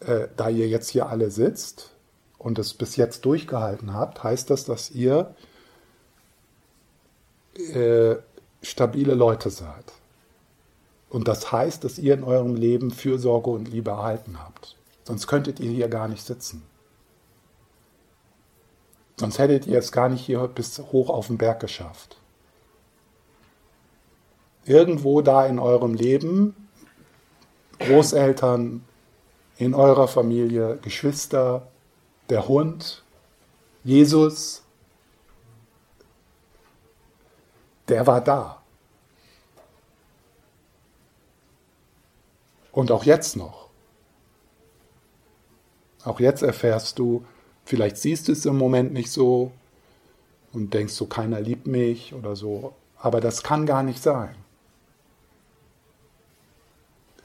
äh, 0.00 0.28
da 0.36 0.48
ihr 0.48 0.68
jetzt 0.68 0.90
hier 0.90 1.08
alle 1.08 1.30
sitzt 1.30 1.90
und 2.38 2.58
es 2.58 2.74
bis 2.74 2.96
jetzt 2.96 3.24
durchgehalten 3.24 3.94
habt, 3.94 4.22
heißt 4.22 4.50
das, 4.50 4.64
dass 4.64 4.90
ihr 4.90 5.34
äh, 7.54 8.16
stabile 8.62 9.14
Leute 9.14 9.50
seid. 9.50 9.92
Und 11.08 11.26
das 11.26 11.50
heißt, 11.50 11.82
dass 11.82 11.98
ihr 11.98 12.14
in 12.14 12.24
eurem 12.24 12.54
Leben 12.54 12.92
Fürsorge 12.92 13.50
und 13.50 13.68
Liebe 13.68 13.90
erhalten 13.90 14.38
habt. 14.38 14.76
Sonst 15.04 15.26
könntet 15.26 15.58
ihr 15.58 15.70
hier 15.70 15.88
gar 15.88 16.06
nicht 16.06 16.24
sitzen. 16.24 16.62
Sonst 19.16 19.38
hättet 19.38 19.66
ihr 19.66 19.78
es 19.78 19.90
gar 19.90 20.08
nicht 20.08 20.24
hier 20.24 20.46
bis 20.46 20.78
hoch 20.78 21.10
auf 21.10 21.26
den 21.26 21.36
Berg 21.36 21.60
geschafft 21.60 22.19
irgendwo 24.70 25.20
da 25.20 25.46
in 25.46 25.58
eurem 25.58 25.94
Leben, 25.94 26.54
Großeltern, 27.80 28.84
in 29.56 29.74
eurer 29.74 30.06
Familie, 30.06 30.78
Geschwister, 30.80 31.66
der 32.28 32.46
Hund, 32.46 33.02
Jesus, 33.82 34.62
der 37.88 38.06
war 38.06 38.20
da. 38.20 38.62
Und 42.70 42.92
auch 42.92 43.02
jetzt 43.02 43.36
noch. 43.36 43.70
Auch 46.04 46.20
jetzt 46.20 46.42
erfährst 46.42 47.00
du, 47.00 47.24
vielleicht 47.64 47.96
siehst 47.96 48.28
du 48.28 48.32
es 48.32 48.46
im 48.46 48.56
Moment 48.56 48.92
nicht 48.92 49.10
so 49.10 49.50
und 50.52 50.72
denkst 50.72 50.92
so, 50.92 51.06
keiner 51.06 51.40
liebt 51.40 51.66
mich 51.66 52.14
oder 52.14 52.36
so, 52.36 52.72
aber 52.98 53.20
das 53.20 53.42
kann 53.42 53.66
gar 53.66 53.82
nicht 53.82 54.00
sein. 54.00 54.39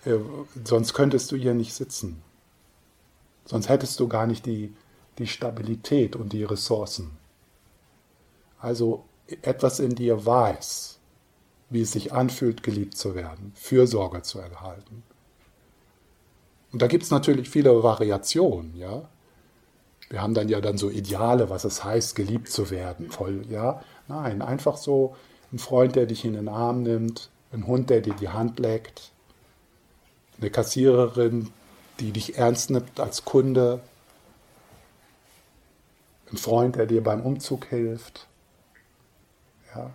Äh, 0.05 0.19
sonst 0.63 0.93
könntest 0.93 1.31
du 1.31 1.35
hier 1.35 1.53
nicht 1.53 1.73
sitzen. 1.73 2.21
Sonst 3.45 3.69
hättest 3.69 3.99
du 3.99 4.07
gar 4.07 4.27
nicht 4.27 4.45
die, 4.45 4.73
die 5.17 5.27
Stabilität 5.27 6.15
und 6.15 6.33
die 6.33 6.43
Ressourcen. 6.43 7.11
Also 8.59 9.05
etwas 9.41 9.79
in 9.79 9.95
dir 9.95 10.25
weiß, 10.25 10.99
wie 11.69 11.81
es 11.81 11.91
sich 11.91 12.13
anfühlt, 12.13 12.63
geliebt 12.63 12.97
zu 12.97 13.15
werden, 13.15 13.51
Fürsorge 13.55 14.21
zu 14.21 14.39
erhalten. 14.39 15.03
Und 16.71 16.81
da 16.81 16.87
gibt 16.87 17.03
es 17.03 17.11
natürlich 17.11 17.49
viele 17.49 17.83
Variationen, 17.83 18.75
ja. 18.75 19.07
Wir 20.09 20.21
haben 20.21 20.35
dann 20.35 20.49
ja 20.49 20.61
dann 20.61 20.77
so 20.77 20.89
Ideale, 20.89 21.49
was 21.49 21.63
es 21.63 21.83
heißt, 21.83 22.15
geliebt 22.15 22.49
zu 22.49 22.69
werden, 22.69 23.09
voll, 23.09 23.45
ja. 23.49 23.81
Nein, 24.07 24.41
einfach 24.41 24.77
so 24.77 25.15
ein 25.51 25.59
Freund, 25.59 25.95
der 25.95 26.05
dich 26.05 26.25
in 26.25 26.33
den 26.33 26.47
Arm 26.47 26.83
nimmt, 26.83 27.29
ein 27.51 27.65
Hund, 27.65 27.89
der 27.89 28.01
dir 28.01 28.13
die 28.13 28.29
Hand 28.29 28.59
leckt, 28.59 29.11
eine 30.39 30.49
Kassiererin, 30.49 31.51
die 31.99 32.11
dich 32.11 32.37
ernst 32.37 32.69
nimmt 32.69 32.99
als 32.99 33.25
Kunde, 33.25 33.81
ein 36.31 36.37
Freund, 36.37 36.75
der 36.75 36.85
dir 36.85 37.03
beim 37.03 37.21
Umzug 37.21 37.65
hilft, 37.65 38.27
ja. 39.73 39.91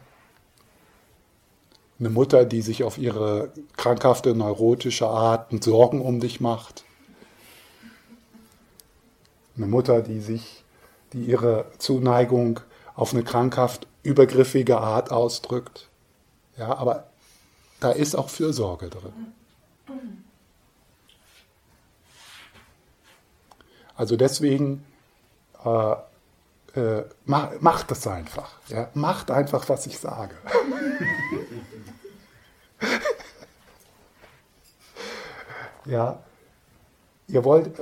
eine 1.98 2.10
Mutter, 2.10 2.44
die 2.44 2.62
sich 2.62 2.84
auf 2.84 2.98
ihre 2.98 3.52
krankhafte, 3.76 4.34
neurotische 4.34 5.06
Art 5.08 5.52
Sorgen 5.62 6.00
um 6.00 6.20
dich 6.20 6.40
macht, 6.40 6.84
eine 9.56 9.66
Mutter, 9.66 10.00
die 10.00 10.20
sich, 10.20 10.64
die 11.12 11.24
ihre 11.24 11.66
Zuneigung 11.78 12.60
auf 12.94 13.12
eine 13.12 13.24
krankhaft 13.24 13.86
übergriffige 14.02 14.78
Art 14.78 15.10
ausdrückt. 15.10 15.88
Ja, 16.56 16.76
aber 16.76 17.10
da 17.80 17.90
ist 17.90 18.14
auch 18.14 18.28
Fürsorge 18.28 18.88
drin. 18.88 19.32
Also 24.00 24.16
deswegen 24.16 24.82
äh, 25.62 25.92
äh, 26.74 27.04
mach, 27.26 27.60
macht 27.60 27.92
es 27.92 28.06
einfach. 28.06 28.52
Ja? 28.68 28.88
Macht 28.94 29.30
einfach, 29.30 29.68
was 29.68 29.84
ich 29.84 29.98
sage. 29.98 30.34
ja, 35.84 36.18
ihr 37.28 37.44
wollt, 37.44 37.72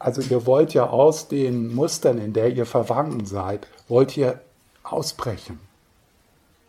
also 0.00 0.22
ihr 0.22 0.44
wollt 0.44 0.74
ja 0.74 0.90
aus 0.90 1.28
den 1.28 1.72
Mustern, 1.72 2.18
in 2.18 2.32
der 2.32 2.48
ihr 2.48 2.66
verwandt 2.66 3.28
seid, 3.28 3.68
wollt 3.86 4.16
ihr 4.16 4.40
ausbrechen. 4.82 5.60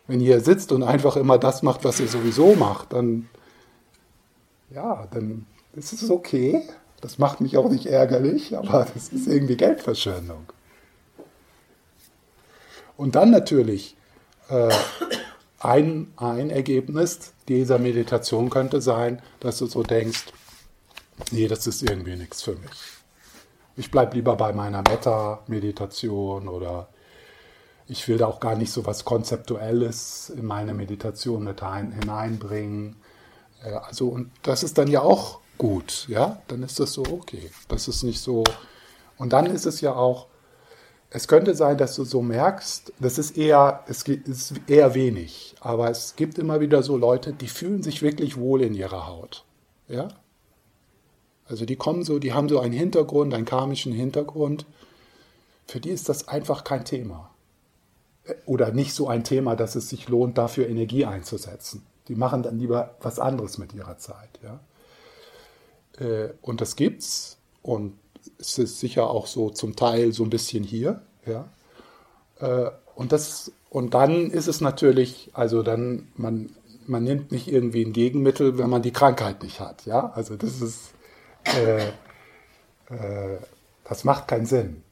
Wenn 0.06 0.20
ihr 0.20 0.38
sitzt 0.42 0.70
und 0.70 0.84
einfach 0.84 1.16
immer 1.16 1.38
das 1.38 1.64
macht, 1.64 1.82
was 1.82 1.98
ihr 1.98 2.06
sowieso 2.06 2.54
macht, 2.54 2.92
dann, 2.92 3.28
ja, 4.70 5.08
dann 5.10 5.44
ist 5.72 5.92
es 5.92 6.08
okay. 6.08 6.62
Das 7.02 7.18
macht 7.18 7.40
mich 7.40 7.56
auch 7.56 7.68
nicht 7.68 7.86
ärgerlich, 7.86 8.56
aber 8.56 8.86
das 8.94 9.08
ist 9.08 9.26
irgendwie 9.26 9.56
Geldverschwendung. 9.56 10.46
Und 12.96 13.16
dann 13.16 13.30
natürlich 13.30 13.96
äh, 14.48 14.72
ein, 15.58 16.12
ein 16.16 16.48
Ergebnis 16.50 17.32
dieser 17.48 17.78
Meditation 17.78 18.50
könnte 18.50 18.80
sein, 18.80 19.20
dass 19.40 19.58
du 19.58 19.66
so 19.66 19.82
denkst, 19.82 20.26
nee, 21.32 21.48
das 21.48 21.66
ist 21.66 21.82
irgendwie 21.82 22.14
nichts 22.14 22.42
für 22.42 22.54
mich. 22.54 22.70
Ich 23.76 23.90
bleibe 23.90 24.14
lieber 24.14 24.36
bei 24.36 24.52
meiner 24.52 24.82
Metta-Meditation 24.82 26.46
oder 26.46 26.88
ich 27.88 28.06
will 28.06 28.18
da 28.18 28.26
auch 28.26 28.38
gar 28.38 28.54
nicht 28.54 28.70
so 28.70 28.86
was 28.86 29.04
Konzeptuelles 29.04 30.30
in 30.30 30.46
meine 30.46 30.72
Meditation 30.72 31.42
mit 31.42 31.64
hineinbringen. 31.64 32.94
Äh, 33.64 33.72
also, 33.72 34.06
und 34.08 34.30
das 34.44 34.62
ist 34.62 34.78
dann 34.78 34.86
ja 34.86 35.00
auch 35.00 35.41
gut, 35.58 36.06
ja, 36.08 36.42
dann 36.48 36.62
ist 36.62 36.80
das 36.80 36.92
so 36.92 37.02
okay. 37.02 37.50
Das 37.68 37.88
ist 37.88 38.02
nicht 38.02 38.20
so. 38.20 38.44
Und 39.18 39.32
dann 39.32 39.46
ist 39.46 39.66
es 39.66 39.80
ja 39.80 39.94
auch, 39.94 40.26
es 41.10 41.28
könnte 41.28 41.54
sein, 41.54 41.76
dass 41.76 41.94
du 41.94 42.04
so 42.04 42.22
merkst, 42.22 42.92
das 42.98 43.18
ist 43.18 43.36
eher, 43.36 43.84
es 43.86 44.02
ist 44.04 44.54
eher 44.66 44.94
wenig, 44.94 45.54
aber 45.60 45.90
es 45.90 46.16
gibt 46.16 46.38
immer 46.38 46.60
wieder 46.60 46.82
so 46.82 46.96
Leute, 46.96 47.32
die 47.32 47.48
fühlen 47.48 47.82
sich 47.82 48.00
wirklich 48.02 48.38
wohl 48.38 48.62
in 48.62 48.74
ihrer 48.74 49.06
Haut, 49.06 49.44
ja. 49.88 50.08
Also 51.44 51.66
die 51.66 51.76
kommen 51.76 52.02
so, 52.02 52.18
die 52.18 52.32
haben 52.32 52.48
so 52.48 52.60
einen 52.60 52.72
Hintergrund, 52.72 53.34
einen 53.34 53.44
karmischen 53.44 53.92
Hintergrund. 53.92 54.64
Für 55.66 55.80
die 55.80 55.90
ist 55.90 56.08
das 56.08 56.28
einfach 56.28 56.64
kein 56.64 56.84
Thema 56.86 57.32
oder 58.46 58.72
nicht 58.72 58.94
so 58.94 59.08
ein 59.08 59.24
Thema, 59.24 59.56
dass 59.56 59.74
es 59.74 59.88
sich 59.88 60.08
lohnt, 60.08 60.38
dafür 60.38 60.68
Energie 60.68 61.04
einzusetzen. 61.04 61.84
Die 62.08 62.14
machen 62.14 62.42
dann 62.42 62.58
lieber 62.58 62.94
was 63.00 63.18
anderes 63.18 63.58
mit 63.58 63.72
ihrer 63.74 63.98
Zeit. 63.98 64.40
Ja? 64.42 64.60
Äh, 65.98 66.28
und 66.40 66.60
das 66.60 66.76
gibt's 66.76 67.38
und 67.62 67.98
es 68.38 68.58
ist 68.58 68.80
sicher 68.80 69.10
auch 69.10 69.26
so 69.26 69.50
zum 69.50 69.76
Teil 69.76 70.12
so 70.12 70.24
ein 70.24 70.30
bisschen 70.30 70.64
hier. 70.64 71.02
Ja? 71.26 71.48
Äh, 72.40 72.70
und, 72.94 73.12
das, 73.12 73.52
und 73.70 73.94
dann 73.94 74.30
ist 74.30 74.46
es 74.46 74.60
natürlich, 74.60 75.30
also 75.32 75.62
dann, 75.62 76.08
man, 76.16 76.50
man 76.86 77.04
nimmt 77.04 77.32
nicht 77.32 77.48
irgendwie 77.48 77.84
ein 77.84 77.92
Gegenmittel, 77.92 78.58
wenn 78.58 78.70
man 78.70 78.82
die 78.82 78.92
Krankheit 78.92 79.42
nicht 79.42 79.60
hat. 79.60 79.86
Ja? 79.86 80.12
Also 80.14 80.36
das 80.36 80.60
ist, 80.60 80.90
äh, 81.44 81.88
äh, 82.88 83.38
das 83.84 84.04
macht 84.04 84.28
keinen 84.28 84.46
Sinn. 84.46 84.82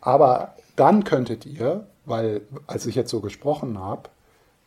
Aber 0.00 0.54
dann 0.76 1.04
könntet 1.04 1.46
ihr 1.46 1.86
weil 2.06 2.42
als 2.66 2.86
ich 2.86 2.94
jetzt 2.94 3.10
so 3.10 3.20
gesprochen 3.20 3.78
habe, 3.78 4.08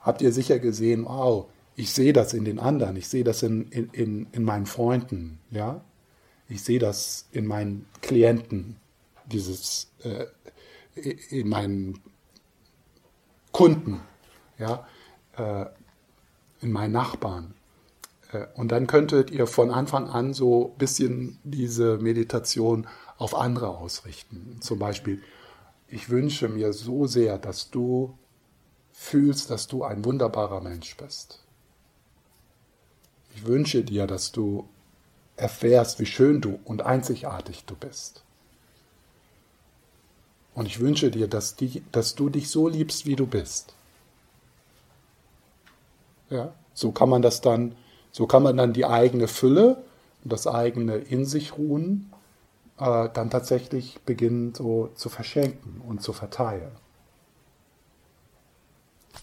habt 0.02 0.22
ihr 0.22 0.32
sicher 0.32 0.60
gesehen, 0.60 1.06
wow, 1.06 1.46
ich 1.80 1.94
sehe 1.94 2.12
das 2.12 2.34
in 2.34 2.44
den 2.44 2.60
anderen, 2.60 2.98
ich 2.98 3.08
sehe 3.08 3.24
das 3.24 3.42
in, 3.42 3.70
in, 3.72 4.28
in 4.34 4.44
meinen 4.44 4.66
Freunden, 4.66 5.40
ja, 5.50 5.80
ich 6.50 6.62
sehe 6.62 6.78
das 6.78 7.30
in 7.32 7.46
meinen 7.48 7.86
Klienten, 8.02 8.76
dieses, 9.28 9.90
äh, 10.04 10.26
in 11.30 11.48
meinen 11.48 12.02
Kunden, 13.54 14.02
ja, 14.58 14.86
äh, 15.38 15.68
in 16.60 16.74
meinen 16.74 16.92
Nachbarn. 16.92 17.54
Äh, 18.34 18.48
und 18.56 18.74
dann 18.74 18.86
könntet 18.86 19.32
ihr 19.32 19.48
von 19.48 19.72
Anfang 19.72 20.10
an 20.10 20.34
so 20.34 20.74
ein 20.74 20.78
bisschen 20.78 21.40
diese 21.46 21.98
Meditation 21.98 22.88
auf 23.18 23.34
andere 23.34 23.70
ausrichten. 23.70 24.58
Zum 24.60 24.80
Beispiel, 24.80 25.22
ich 25.88 26.10
wünsche 26.10 26.50
mir 26.50 26.74
so 26.74 27.08
sehr, 27.08 27.38
dass 27.38 27.70
du 27.70 28.18
fühlst, 28.92 29.50
dass 29.50 29.68
du 29.68 29.86
ein 29.86 30.04
wunderbarer 30.04 30.60
Mensch 30.60 30.98
bist. 30.98 31.46
Ich 33.36 33.46
wünsche 33.46 33.84
dir, 33.84 34.08
dass 34.08 34.32
du 34.32 34.68
erfährst, 35.36 36.00
wie 36.00 36.06
schön 36.06 36.42
du 36.42 36.60
und 36.66 36.82
einzigartig 36.82 37.66
du 37.66 37.76
bist. 37.76 38.24
Und 40.54 40.66
ich 40.66 40.80
wünsche 40.80 41.10
dir, 41.12 41.28
dass, 41.28 41.56
die, 41.56 41.84
dass 41.92 42.16
du 42.16 42.30
dich 42.30 42.50
so 42.50 42.68
liebst, 42.68 43.06
wie 43.06 43.16
du 43.16 43.26
bist. 43.26 43.74
Ja, 46.30 46.54
so 46.74 46.92
kann 46.92 47.10
man 47.10 47.22
das 47.22 47.42
dann, 47.42 47.76
so 48.12 48.28
kann 48.28 48.44
man 48.44 48.58
dann 48.58 48.74
die 48.74 48.86
eigene 48.86 49.28
Fülle 49.28 49.82
und 50.24 50.34
das 50.34 50.48
eigene 50.48 50.98
in 50.98 51.26
sich 51.26 51.58
ruhen 51.58 52.12
äh, 52.80 53.10
dann 53.14 53.30
tatsächlich 53.30 54.00
beginnen 54.02 54.54
so 54.54 54.90
zu 54.96 55.10
verschenken 55.10 55.82
und 55.88 56.02
zu 56.02 56.14
verteilen. 56.14 56.72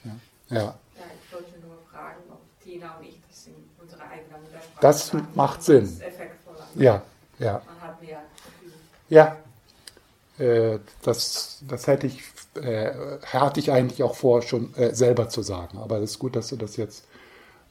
Ja. 0.05 0.17
ja. 0.49 0.63
ja 0.63 0.75
ich 1.23 1.33
wollte 1.33 1.59
nur 1.61 1.79
fragen, 1.91 2.23
ob 2.31 2.41
Tina 2.61 2.97
und 2.99 3.05
ich 3.05 3.21
das 3.29 3.47
in 3.47 3.55
unserer 3.81 4.09
eigenen 4.09 4.43
Muttersprache 4.43 4.66
Das 4.81 5.13
macht 5.35 5.63
Sinn. 5.63 6.01
Ja, 6.75 7.03
ja. 7.39 7.63
Ja, 9.09 9.37
äh, 10.39 10.79
das, 11.03 11.63
das 11.67 11.87
hätte 11.87 12.07
ich, 12.09 12.23
äh, 12.57 12.93
hatte 13.25 13.61
ich 13.61 13.71
eigentlich 13.71 14.03
auch 14.03 14.17
vor, 14.17 14.43
schon 14.43 14.75
äh, 14.75 14.95
selber 14.95 15.29
zu 15.29 15.43
sagen. 15.43 15.79
Aber 15.79 15.99
es 15.99 16.13
ist 16.13 16.19
gut, 16.19 16.37
dass 16.37 16.49
du 16.49 16.57
das 16.57 16.77
jetzt. 16.77 17.07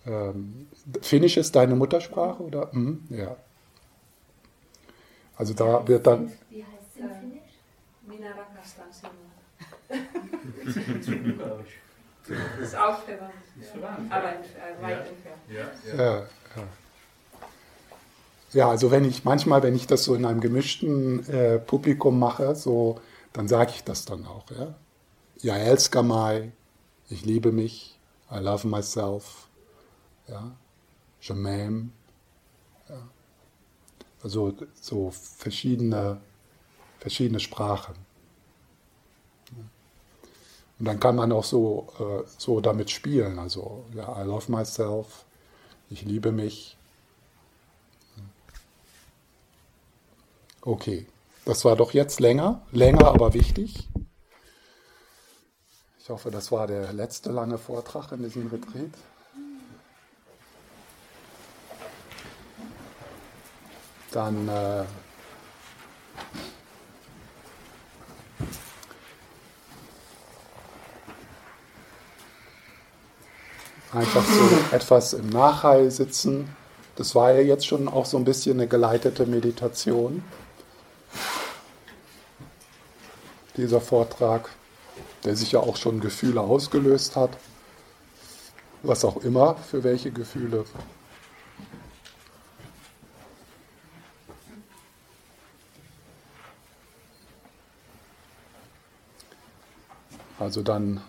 Ähm, 0.05 0.67
Finnisch 1.01 1.37
ist 1.37 1.55
deine 1.55 1.75
Muttersprache, 1.75 2.41
oder? 2.41 2.69
Mhm, 2.71 3.03
ja. 3.09 3.35
Also 5.35 5.53
da 5.53 5.85
wird 5.87 6.07
dann. 6.07 6.31
Wie 6.49 6.63
heißt 6.63 6.73
es 6.95 7.01
in 7.01 7.09
Finnisch? 7.09 7.41
Minä 8.07 8.29
rakastan 8.29 8.91
sinua. 8.91 9.35
Das 12.27 12.67
ist 12.69 12.75
auch 12.75 13.03
verwandt. 13.03 13.33
Aber 14.09 14.29
äh, 14.29 14.81
weit 14.81 15.07
entfernt. 15.07 15.41
Ja, 15.47 15.95
ja. 15.95 16.15
ja, 16.15 16.27
ja. 18.53 18.69
also 18.69 18.91
wenn 18.91 19.05
ich 19.05 19.23
manchmal, 19.23 19.63
wenn 19.63 19.75
ich 19.75 19.88
das 19.88 20.03
so 20.03 20.15
in 20.15 20.25
einem 20.25 20.41
gemischten 20.41 21.27
äh, 21.29 21.60
Publikum 21.60 22.19
mache, 22.19 22.55
so, 22.55 22.99
dann 23.34 23.47
sage 23.47 23.71
ich 23.75 23.84
das 23.84 24.05
dann 24.05 24.25
auch. 24.25 24.45
Ja, 24.51 24.75
ja 25.58 26.01
mig, 26.03 26.51
ich 27.10 27.25
liebe 27.25 27.51
mich, 27.51 27.99
I 28.31 28.39
love 28.39 28.67
myself, 28.67 29.47
ja, 30.27 30.51
je 31.21 31.36
m'aime, 31.36 31.89
also 34.25 34.53
so 34.81 35.12
verschiedene, 35.12 36.17
verschiedene 36.97 37.39
Sprachen. 37.39 37.93
Und 40.79 40.86
dann 40.86 40.99
kann 40.99 41.15
man 41.15 41.31
auch 41.31 41.43
so, 41.43 41.88
äh, 41.99 42.27
so 42.38 42.60
damit 42.60 42.89
spielen. 42.89 43.38
Also, 43.38 43.86
ja, 43.93 44.19
I 44.19 44.25
love 44.25 44.51
myself, 44.51 45.25
ich 45.91 46.01
liebe 46.01 46.31
mich. 46.31 46.75
Okay, 50.65 51.08
das 51.45 51.63
war 51.63 51.75
doch 51.75 51.93
jetzt 51.93 52.19
länger, 52.19 52.63
länger, 52.71 53.08
aber 53.08 53.34
wichtig. 53.34 53.88
Ich 55.99 56.10
hoffe, 56.10 56.32
das 56.32 56.51
war 56.51 56.67
der 56.67 56.91
letzte 56.91 57.32
lange 57.32 57.58
Vortrag 57.58 58.12
in 58.12 58.23
diesem 58.23 58.47
Retreat. 58.47 58.91
dann 64.15 64.47
äh, 64.47 64.86
einfach 73.91 74.23
so 74.23 74.75
etwas 74.75 75.13
im 75.13 75.28
Nachhall 75.30 75.91
sitzen. 75.91 76.56
Das 76.95 77.13
war 77.13 77.34
ja 77.34 77.41
jetzt 77.41 77.67
schon 77.67 77.89
auch 77.89 78.06
so 78.06 78.15
ein 78.15 78.23
bisschen 78.23 78.54
eine 78.54 78.67
geleitete 78.69 79.25
Meditation. 79.25 80.23
Dieser 83.58 83.81
Vortrag, 83.81 84.49
der 85.23 85.35
sich 85.35 85.53
ja 85.53 85.60
auch 85.60 85.77
schon 85.77 85.99
Gefühle 86.01 86.41
ausgelöst 86.41 87.15
hat. 87.15 87.37
Was 88.83 89.06
auch 89.06 89.17
immer, 89.17 89.56
für 89.56 89.83
welche 89.83 90.12
Gefühle. 90.12 90.65
Also 100.37 100.62
dann 100.62 101.01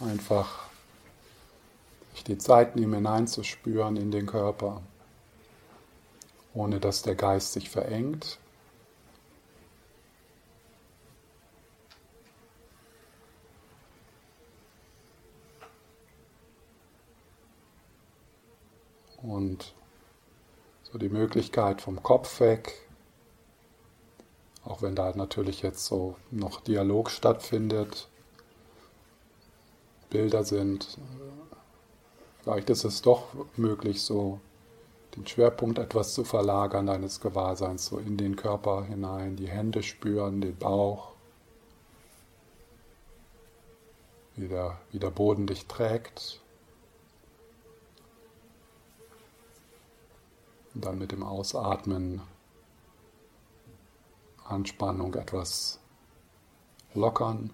einfach 0.00 0.68
sich 2.12 2.24
die 2.24 2.36
Zeit 2.36 2.76
nehmen, 2.76 2.94
hineinzuspüren 2.94 3.96
in 3.96 4.10
den 4.10 4.26
Körper, 4.26 4.82
ohne 6.52 6.80
dass 6.80 7.02
der 7.02 7.14
Geist 7.14 7.52
sich 7.52 7.70
verengt. 7.70 8.38
Und 19.58 20.92
so 20.92 20.98
die 20.98 21.08
Möglichkeit 21.08 21.80
vom 21.80 22.02
Kopf 22.02 22.40
weg 22.40 22.88
auch 24.68 24.82
wenn 24.82 24.94
da 24.94 25.12
natürlich 25.14 25.62
jetzt 25.62 25.86
so 25.86 26.16
noch 26.30 26.60
Dialog 26.60 27.10
stattfindet, 27.10 28.08
Bilder 30.10 30.44
sind. 30.44 30.98
Vielleicht 32.42 32.70
ist 32.70 32.84
es 32.84 33.02
doch 33.02 33.24
möglich, 33.56 34.02
so 34.02 34.40
den 35.16 35.26
Schwerpunkt 35.26 35.78
etwas 35.78 36.14
zu 36.14 36.24
verlagern 36.24 36.86
deines 36.86 37.20
Gewahrseins, 37.20 37.86
so 37.86 37.98
in 37.98 38.16
den 38.16 38.36
Körper 38.36 38.84
hinein, 38.84 39.36
die 39.36 39.48
Hände 39.48 39.82
spüren, 39.82 40.40
den 40.40 40.56
Bauch, 40.56 41.12
wie 44.36 44.48
der, 44.48 44.78
wie 44.92 44.98
der 44.98 45.10
Boden 45.10 45.46
dich 45.46 45.66
trägt. 45.66 46.40
Und 50.74 50.84
dann 50.84 50.98
mit 50.98 51.12
dem 51.12 51.22
Ausatmen 51.22 52.20
Anspannung 54.44 55.14
etwas 55.14 55.78
lockern. 56.94 57.52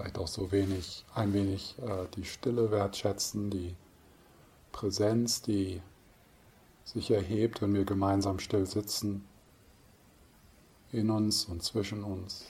Vielleicht 0.00 0.18
auch 0.18 0.28
so 0.28 0.50
wenig, 0.50 1.04
ein 1.14 1.34
wenig 1.34 1.76
äh, 1.78 2.06
die 2.16 2.24
Stille 2.24 2.70
wertschätzen, 2.70 3.50
die 3.50 3.74
Präsenz, 4.72 5.42
die 5.42 5.82
sich 6.84 7.10
erhebt, 7.10 7.60
wenn 7.60 7.74
wir 7.74 7.84
gemeinsam 7.84 8.38
still 8.38 8.66
sitzen, 8.66 9.24
in 10.92 11.10
uns 11.10 11.44
und 11.44 11.62
zwischen 11.62 12.02
uns. 12.02 12.46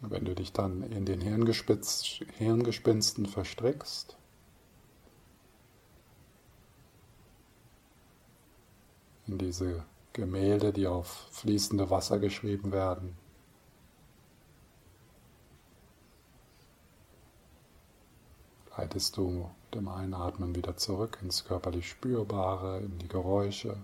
Wenn 0.00 0.24
du 0.24 0.34
dich 0.34 0.52
dann 0.52 0.82
in 0.82 1.04
den 1.04 1.20
Hirngespinsten 1.20 3.26
verstrickst, 3.26 4.16
in 9.26 9.38
diese 9.38 9.84
Gemälde, 10.12 10.72
die 10.72 10.86
auf 10.86 11.28
fließende 11.32 11.90
Wasser 11.90 12.20
geschrieben 12.20 12.70
werden, 12.70 13.16
leitest 18.76 19.16
du 19.16 19.50
dem 19.74 19.88
Einatmen 19.88 20.54
wieder 20.54 20.76
zurück 20.76 21.18
ins 21.22 21.44
körperlich 21.44 21.88
Spürbare, 21.88 22.80
in 22.80 22.98
die 22.98 23.08
Geräusche. 23.08 23.76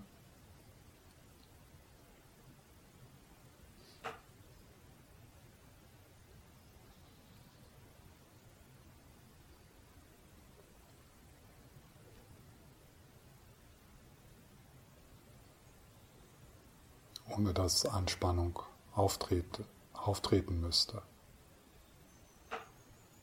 Ohne 17.45 17.53
dass 17.53 17.85
Anspannung 17.85 18.59
auftreten, 18.95 19.65
auftreten 19.93 20.61
müsste 20.61 21.03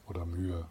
oder 0.06 0.24
Mühe. 0.24 0.64